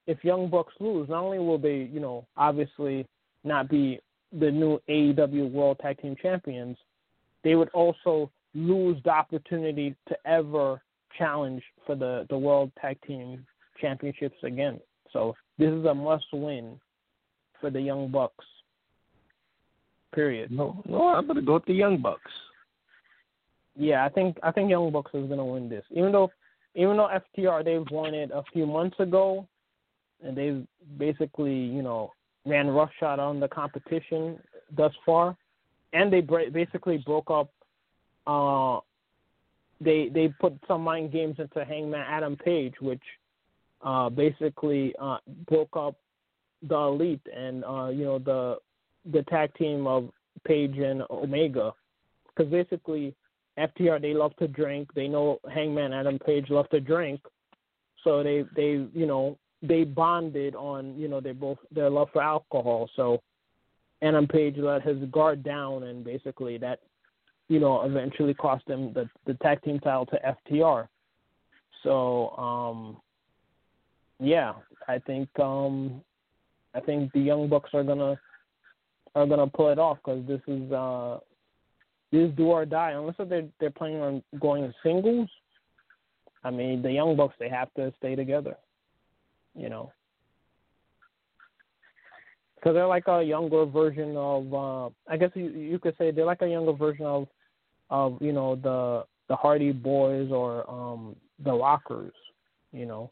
[0.07, 3.05] if Young Bucks lose, not only will they, you know, obviously
[3.43, 3.99] not be
[4.31, 6.77] the new AEW World Tag Team Champions,
[7.43, 10.81] they would also lose the opportunity to ever
[11.17, 13.45] challenge for the, the World Tag Team
[13.79, 14.79] Championships again.
[15.11, 16.79] So this is a must win
[17.59, 18.45] for the Young Bucks.
[20.13, 20.51] Period.
[20.51, 22.31] No, no, I'm gonna go with the Young Bucks.
[23.75, 25.83] Yeah, I think I think Young Bucks is gonna win this.
[25.91, 26.29] Even though
[26.75, 29.47] even though FTR they've won it a few months ago,
[30.23, 30.65] and they've
[30.97, 32.11] basically you know
[32.45, 34.37] ran roughshod on the competition
[34.75, 35.35] thus far,
[35.93, 37.49] and they basically broke up.
[38.25, 38.79] Uh,
[39.83, 43.01] they they put some mind games into Hangman Adam Page, which
[43.83, 45.17] uh, basically uh,
[45.47, 45.95] broke up
[46.67, 48.57] the Elite and uh, you know the
[49.11, 50.09] the tag team of
[50.45, 51.73] Page and Omega,
[52.27, 53.13] because basically
[53.57, 54.93] FTR they love to drink.
[54.93, 57.21] They know Hangman Adam Page love to drink,
[58.03, 62.21] so they they you know they bonded on you know they both their love for
[62.21, 62.89] alcohol.
[62.95, 63.21] So
[64.01, 66.79] Adam Page let his guard down, and basically that
[67.49, 70.19] you know eventually cost them the the tag team title to
[70.49, 70.87] FTR.
[71.83, 72.97] So um
[74.23, 74.53] yeah,
[74.87, 76.01] I think um,
[76.73, 78.17] I think the Young Bucks are gonna
[79.15, 81.19] are gonna pull it off because this is uh,
[82.11, 82.91] this is do or die.
[82.91, 85.29] Unless they're they're planning on going to singles,
[86.43, 88.55] I mean the Young Bucks they have to stay together,
[89.55, 89.91] you know,
[92.63, 96.25] because they're like a younger version of uh, I guess you you could say they're
[96.25, 97.27] like a younger version of
[97.89, 102.13] of you know the the Hardy Boys or um the Rockers,
[102.71, 103.11] you know.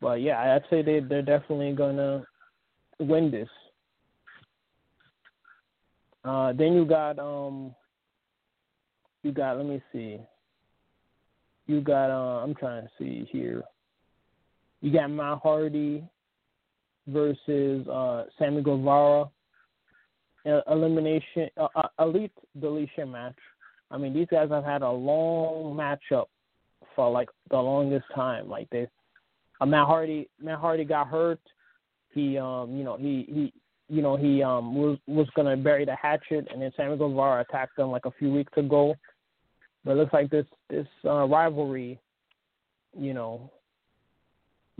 [0.00, 2.24] But yeah, I'd say they they're definitely gonna
[3.00, 3.48] win this.
[6.24, 7.74] Uh, then you got um,
[9.24, 10.18] you got let me see.
[11.66, 13.64] You got uh, I'm trying to see here.
[14.80, 16.04] You got Matt Hardy
[17.12, 19.28] versus uh, Sammy Guevara.
[20.44, 23.36] Elimination, uh, uh, elite deletion match.
[23.90, 26.26] I mean, these guys have had a long matchup
[26.96, 28.48] for like the longest time.
[28.48, 28.88] Like they,
[29.60, 31.40] uh, Matt Hardy, Matt Hardy got hurt.
[32.14, 33.52] He, um, you know, he he,
[33.94, 37.78] you know, he um was was gonna bury the hatchet, and then Sammy Guevara attacked
[37.78, 38.94] him like a few weeks ago.
[39.84, 42.00] But it looks like this this uh, rivalry,
[42.98, 43.50] you know,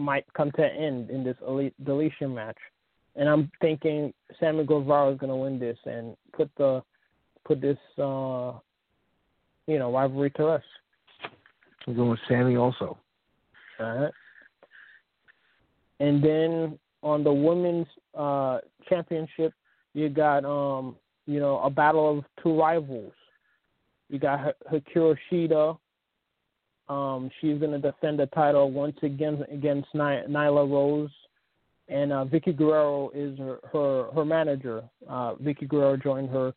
[0.01, 2.57] might come to an end in this elite deletion match.
[3.17, 6.83] And I'm thinking Sammy Guevara is going to win this and put the
[7.45, 8.53] put this uh,
[9.67, 10.63] you know rivalry to us.
[11.87, 12.99] I'm going with Sammy also.
[13.79, 14.13] All right.
[15.99, 17.87] And then on the women's
[18.17, 19.53] uh, championship,
[19.95, 20.97] you got um,
[21.27, 23.13] you know a battle of two rivals.
[24.09, 25.79] You got H- Hikaru Shida.
[26.91, 31.11] Um, she's going to defend the title once again against Ny- Nyla Rose,
[31.89, 34.83] and uh, Vickie Guerrero is her her, her manager.
[35.09, 36.53] Uh, Vickie Guerrero joined her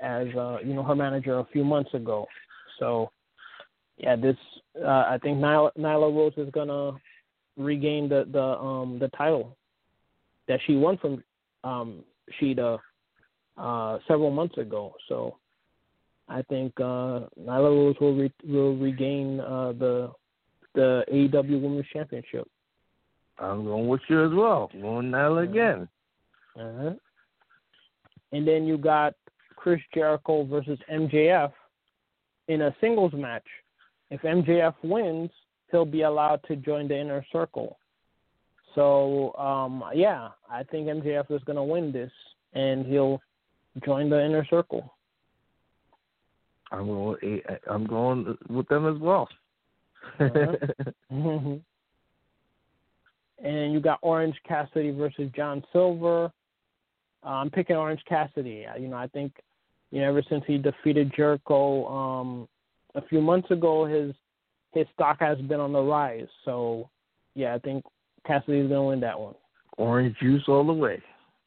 [0.00, 2.26] as uh, you know her manager a few months ago.
[2.80, 3.12] So
[3.98, 4.36] yeah, this
[4.84, 6.98] uh, I think Nyla, Nyla Rose is gonna
[7.56, 9.56] regain the the um the title
[10.48, 11.22] that she won from
[11.62, 12.02] um
[12.40, 12.80] Shida
[13.56, 14.94] uh several months ago.
[15.08, 15.36] So
[16.28, 20.12] I think uh Nyla Rose will re- will regain uh the
[20.74, 22.48] the AEW Women's Championship.
[23.38, 24.70] I'm going with you as well.
[24.74, 25.88] I'm going Nyla again.
[26.58, 26.94] Uh-huh.
[28.32, 29.14] And then you got
[29.56, 31.52] Chris Jericho versus MJF
[32.48, 33.46] in a singles match.
[34.10, 35.30] If MJF wins,
[35.70, 37.78] he'll be allowed to join the inner circle.
[38.74, 42.12] So um, yeah, I think MJF is going to win this,
[42.52, 43.20] and he'll
[43.84, 44.94] join the inner circle.
[46.70, 47.16] I'm going.
[47.22, 49.28] With, I'm going with them as well.
[50.20, 50.56] Uh-huh.
[53.42, 56.30] and you got Orange Cassidy versus John Silver.
[57.24, 58.66] Uh, I'm picking Orange Cassidy.
[58.66, 59.32] Uh, you know, I think
[59.90, 62.48] you know ever since he defeated Jericho um,
[62.94, 64.14] a few months ago, his
[64.72, 66.28] his stock has been on the rise.
[66.44, 66.88] So
[67.34, 67.84] yeah, I think
[68.26, 69.34] Cassidy's gonna win that one.
[69.76, 71.02] Orange juice all the way.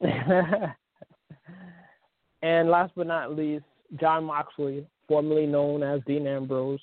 [2.42, 3.64] and last but not least,
[4.00, 6.80] Jon Moxley, formerly known as Dean Ambrose,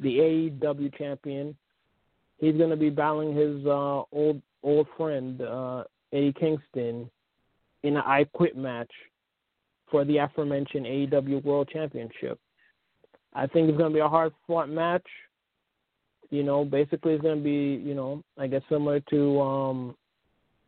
[0.00, 1.56] the AEW champion.
[2.38, 7.10] He's going to be battling his uh, old old friend uh, Eddie Kingston
[7.82, 8.90] in an I Quit match
[9.90, 12.38] for the aforementioned AEW World Championship.
[13.34, 15.06] I think it's going to be a hard fought match.
[16.30, 19.96] You know, basically it's going to be, you know, I guess similar to um,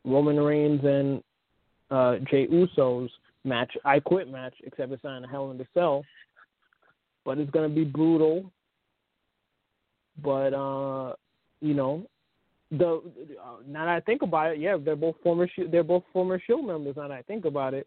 [0.05, 1.23] Roman Reigns and
[1.91, 3.11] uh, Jey Uso's
[3.45, 6.05] match, I Quit match, except it's not in a Hell in a Cell.
[7.27, 8.51] But it's going to be brutal.
[10.23, 11.15] But uh,
[11.61, 12.07] you know,
[12.71, 13.03] the
[13.45, 16.67] uh, now that I think about it, yeah, they're both former they're both former Shield
[16.67, 16.97] members.
[16.97, 17.87] Now that I think about it,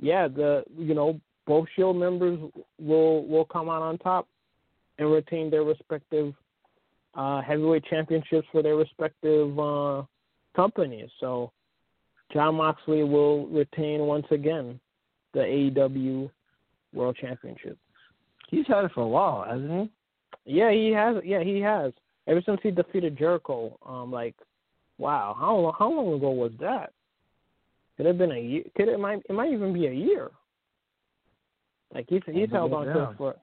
[0.00, 2.38] yeah, the you know both Shield members
[2.80, 4.28] will will come out on top
[4.98, 6.32] and retain their respective
[7.14, 10.02] uh, heavyweight championships for their respective uh,
[10.54, 11.10] companies.
[11.20, 11.52] So
[12.32, 14.80] Jon Moxley will retain once again
[15.34, 16.30] the AEW
[16.94, 17.76] World Championship.
[18.48, 19.90] He's had it for a while, hasn't
[20.44, 20.58] he?
[20.58, 21.16] Yeah, he has.
[21.24, 21.92] Yeah, he has.
[22.28, 24.34] Ever since he defeated Jericho, um, like,
[24.98, 26.92] wow, how long, how long ago was that?
[27.96, 28.62] Could have been a year?
[28.76, 30.30] Could it might it might even be a year?
[31.94, 33.36] Like he's he's held on to it for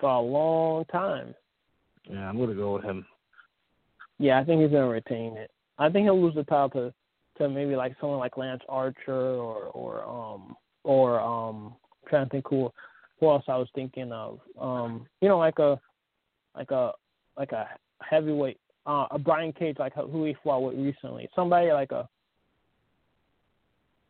[0.00, 1.34] for a long time.
[2.08, 3.04] Yeah, I'm gonna go with him.
[4.18, 5.50] Yeah, I think he's gonna retain it.
[5.78, 6.94] I think he'll lose the title to
[7.38, 12.30] to maybe like someone like Lance Archer or or um or um I'm trying to
[12.30, 12.70] think who
[13.28, 14.40] else I was thinking of.
[14.60, 15.80] Um, you know, like a
[16.56, 16.92] like a
[17.36, 17.68] like a
[18.02, 21.28] heavyweight uh a Brian Cage like who he fought with recently.
[21.34, 22.08] Somebody like a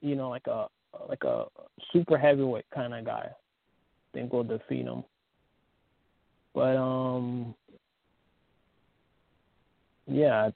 [0.01, 0.67] you know, like a
[1.09, 1.47] like a
[1.93, 3.29] super heavyweight kind of guy.
[3.29, 5.05] I think will defeat him.
[6.55, 7.55] But um
[10.11, 10.51] yeah,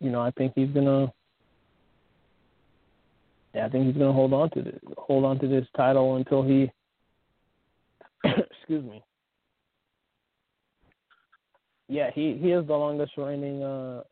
[0.00, 1.12] you know, I think he's gonna.
[3.54, 6.42] Yeah, I think he's gonna hold on to this, hold on to this title until
[6.42, 6.70] he.
[8.24, 9.02] excuse me.
[11.88, 14.02] Yeah, he he is the longest reigning uh,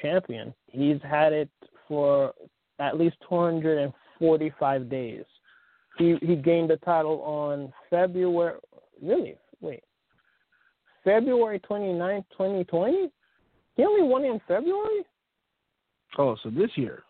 [0.00, 0.52] champion.
[0.66, 1.48] He's had it
[1.88, 2.34] for
[2.78, 5.24] at least 245 days.
[5.98, 8.58] He he gained the title on February.
[9.02, 9.36] Really?
[9.60, 9.82] Wait.
[11.02, 13.10] February 29th, 2020?
[13.76, 15.04] He only won in February?
[16.16, 17.02] Oh, so this year?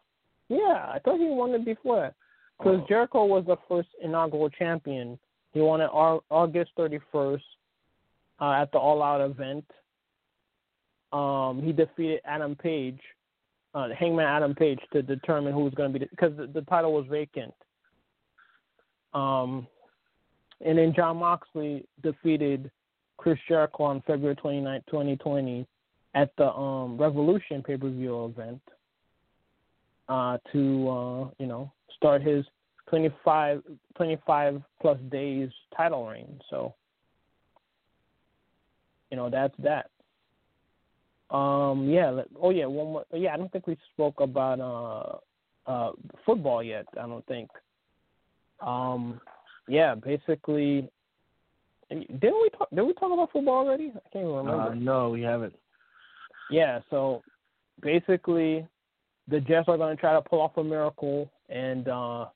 [0.49, 2.13] Yeah, I thought he won it before.
[2.59, 2.87] Because Oh.
[2.89, 5.19] Jericho was the first inaugural champion.
[5.55, 7.41] He won it August 31st
[8.41, 9.65] uh, at the All Out event.
[11.13, 12.99] Um, he defeated Adam Page,
[13.73, 16.93] uh, Hangman Adam Page, to determine who was going to be because the, the title
[16.93, 17.55] was vacant.
[19.15, 19.69] Um,
[20.61, 22.69] and then Jon Moxley defeated
[23.17, 25.67] Chris Jericho on February 29, 2020,
[26.17, 28.61] at the um, Revolution pay per view event
[30.09, 32.45] uh, to uh, you know start his
[32.89, 33.63] 25,
[33.97, 36.41] 25 plus days title reign.
[36.51, 36.75] So
[39.11, 39.91] you know that's that.
[41.35, 42.11] Um, yeah.
[42.11, 42.67] let- Oh yeah.
[42.67, 43.05] One more.
[43.13, 43.35] Yeah.
[43.35, 45.93] I don't think we spoke about uh, uh,
[46.27, 46.87] football yet.
[47.01, 47.51] I don't think.
[48.61, 49.21] Um,
[49.69, 49.95] yeah.
[49.95, 50.89] Basically,
[51.91, 52.69] didn't we talk?
[52.71, 53.93] Did we talk about football already?
[53.95, 54.71] I can't even remember.
[54.71, 55.55] Uh, no, we haven't.
[56.51, 57.23] Yeah, so
[57.81, 58.67] basically
[59.29, 62.27] the Jets are going to try to pull off a miracle and uh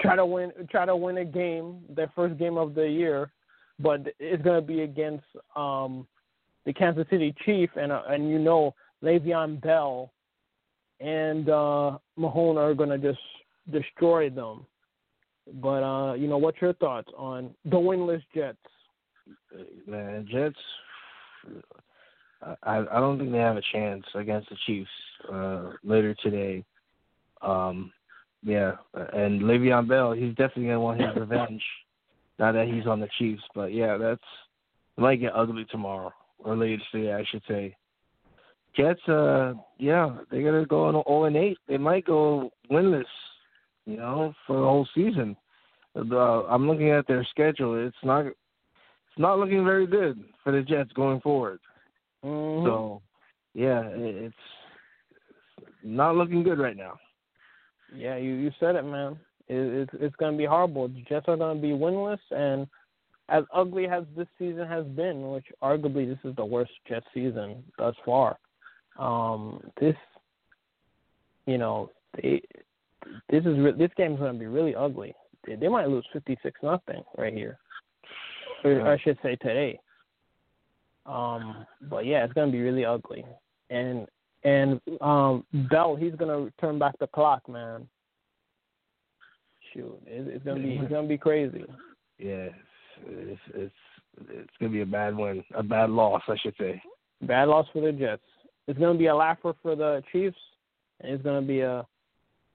[0.00, 3.30] try to win try to win a game, their first game of the year,
[3.78, 5.24] but it's going to be against
[5.54, 6.06] um
[6.64, 10.12] the Kansas City Chiefs, and uh, and you know Le'Veon Bell
[11.00, 13.22] and uh Mahomes are going to just
[13.70, 14.66] destroy them.
[15.54, 18.58] But uh you know what's your thoughts on the winless Jets?
[19.86, 20.56] Man, Jets.
[22.62, 24.90] I I don't think they have a chance against the Chiefs
[25.32, 26.64] uh, later today.
[27.42, 27.92] Um,
[28.42, 28.72] yeah,
[29.12, 31.62] and Le'Veon Bell, he's definitely gonna want his revenge
[32.38, 33.42] now that he's on the Chiefs.
[33.54, 34.20] But yeah, that's
[34.96, 37.76] it might get ugly tomorrow or later today, I should say.
[38.76, 41.58] Jets, uh, yeah, they're gonna go on zero and eight.
[41.66, 43.04] They might go winless,
[43.86, 45.36] you know, for the whole season.
[45.96, 47.86] Uh, I'm looking at their schedule.
[47.86, 48.36] It's not it's
[49.18, 51.58] not looking very good for the Jets going forward.
[52.22, 52.64] Mhm.
[52.64, 53.02] So,
[53.54, 54.34] yeah, it's
[55.82, 56.98] not looking good right now.
[57.94, 59.18] Yeah, you you said it, man.
[59.48, 60.88] It, it's it's going to be horrible.
[60.88, 62.66] The Jets are going to be winless, and
[63.28, 67.62] as ugly as this season has been, which arguably this is the worst Jets season
[67.78, 68.38] thus far.
[68.98, 69.96] Um, this,
[71.46, 72.40] you know, they,
[73.28, 75.14] this is re- this game is going to be really ugly.
[75.46, 77.58] They, they might lose fifty six nothing right here,
[78.64, 79.78] or I should say today.
[81.04, 83.24] Um, but yeah, it's going to be really ugly,
[83.70, 84.06] and
[84.46, 87.86] and um Bell, he's gonna turn back the clock, man.
[89.74, 91.64] Shoot, it, it's gonna be it's gonna be crazy.
[92.18, 92.48] Yeah,
[93.06, 93.74] it's, it's
[94.30, 96.80] it's gonna be a bad one, a bad loss, I should say.
[97.22, 98.22] Bad loss for the Jets.
[98.68, 100.38] It's gonna be a laugher for the Chiefs,
[101.00, 101.84] and it's gonna be a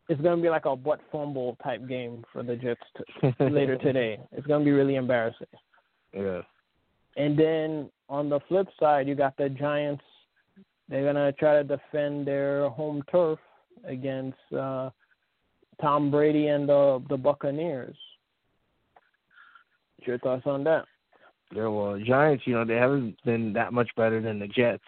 [0.08, 2.82] it's gonna be like a butt fumble type game for the Jets
[3.22, 4.18] t- later today.
[4.32, 5.48] It's gonna be really embarrassing.
[6.14, 6.42] Yeah.
[7.18, 10.04] And then on the flip side, you got the Giants.
[10.92, 13.40] They're gonna try to defend their home turf
[13.86, 14.90] against uh,
[15.80, 17.96] Tom Brady and the the Buccaneers.
[19.96, 20.84] What's your thoughts on that?
[21.56, 24.84] Yeah, well, Giants, you know, they haven't been that much better than the Jets,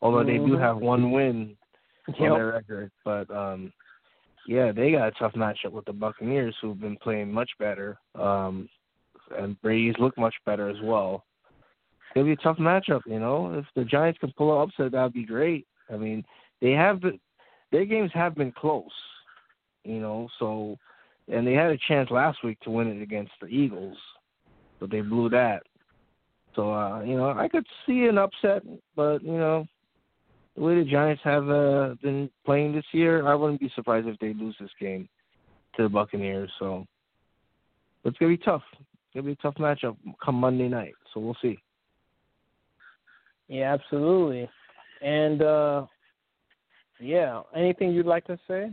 [0.00, 0.60] although they do Mhm.
[0.60, 1.56] have one win
[2.18, 2.92] on their record.
[3.04, 3.72] But um
[4.46, 7.98] yeah, they got a tough matchup with the Buccaneers, who've been playing much better.
[8.14, 8.68] Um
[9.36, 11.24] and Brady's looked much better as well.
[12.14, 13.54] Gonna be a tough matchup, you know.
[13.54, 15.66] If the Giants can pull an upset, that'd be great.
[15.90, 16.24] I mean,
[16.60, 17.18] they have been
[17.70, 18.92] their games have been close,
[19.84, 20.28] you know.
[20.38, 20.76] So,
[21.28, 23.96] and they had a chance last week to win it against the Eagles,
[24.78, 25.62] but they blew that.
[26.54, 28.62] So, uh, you know, I could see an upset,
[28.94, 29.66] but you know,
[30.54, 34.18] the way the Giants have uh, been playing this year, I wouldn't be surprised if
[34.18, 35.08] they lose this game
[35.76, 36.50] to the Buccaneers.
[36.58, 36.86] So,
[38.04, 38.62] it's gonna be tough.
[38.74, 40.94] It's gonna be a tough matchup come Monday night.
[41.14, 41.58] So we'll see.
[43.48, 44.48] Yeah, absolutely.
[45.02, 45.86] And uh
[47.00, 48.70] yeah, anything you'd like to say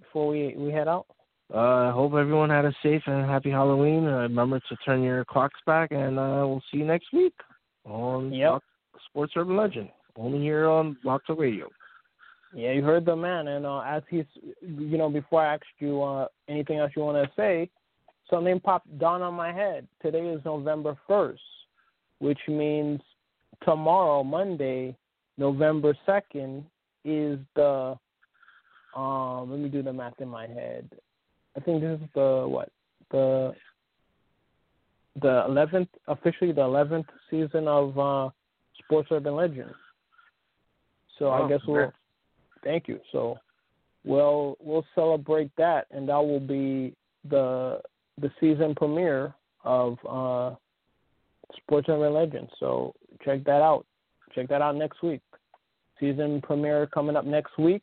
[0.00, 1.06] before we we head out?
[1.54, 4.06] Uh, I hope everyone had a safe and happy Halloween.
[4.06, 7.34] Uh, remember to turn your clocks back, and uh, we'll see you next week
[7.84, 8.62] on Yep.
[9.08, 11.68] Sports Urban Legend, only here on BlogTalk Radio.
[12.52, 14.24] Yeah, you heard the man, and uh, as he's,
[14.60, 17.70] you know, before I asked you uh, anything else you want to say,
[18.28, 19.86] something popped down on my head.
[20.02, 21.42] Today is November first,
[22.18, 23.00] which means
[23.64, 24.96] tomorrow, Monday,
[25.38, 26.64] November second,
[27.04, 27.96] is the
[28.96, 30.88] um let me do the math in my head.
[31.56, 32.70] I think this is the what?
[33.10, 33.54] The
[35.22, 38.30] the eleventh officially the eleventh season of uh
[38.84, 39.74] Sports Urban Legends.
[41.18, 41.96] So Oh, I guess we'll congrats.
[42.64, 43.00] thank you.
[43.12, 43.38] So
[44.04, 46.94] we'll we'll celebrate that and that will be
[47.28, 47.80] the
[48.20, 49.34] the season premiere
[49.64, 50.54] of uh
[51.56, 52.50] Sports Urban Legends.
[52.58, 52.94] So
[53.24, 53.86] check that out.
[54.34, 55.22] Check that out next week.
[55.98, 57.82] Season premiere coming up next week.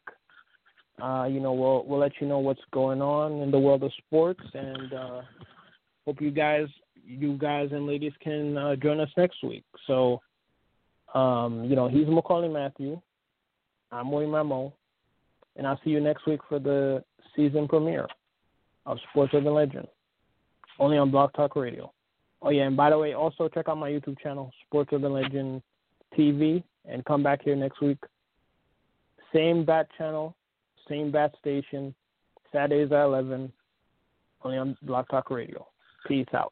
[1.02, 3.92] Uh, you know, we'll we'll let you know what's going on in the world of
[4.06, 5.22] sports, and uh,
[6.06, 6.68] hope you guys,
[7.04, 9.64] you guys and ladies, can uh, join us next week.
[9.88, 10.22] So,
[11.16, 13.02] um, you know, he's Maccorley Mathieu.
[13.92, 14.72] I'm William Rameau,
[15.56, 17.04] and I'll see you next week for the
[17.36, 18.08] season premiere
[18.86, 19.88] of Sports Urban Legend,
[20.78, 21.92] only on BlogTalk Radio.
[22.44, 25.62] Oh yeah, and by the way, also check out my YouTube channel, Sports Urban Legend
[26.18, 27.98] TV, and come back here next week.
[29.34, 30.36] Same bat channel,
[30.90, 31.96] same bat station,
[32.52, 33.52] Saturdays at eleven,
[34.44, 35.66] only on BlogTalk Radio.
[36.06, 36.52] Peace out.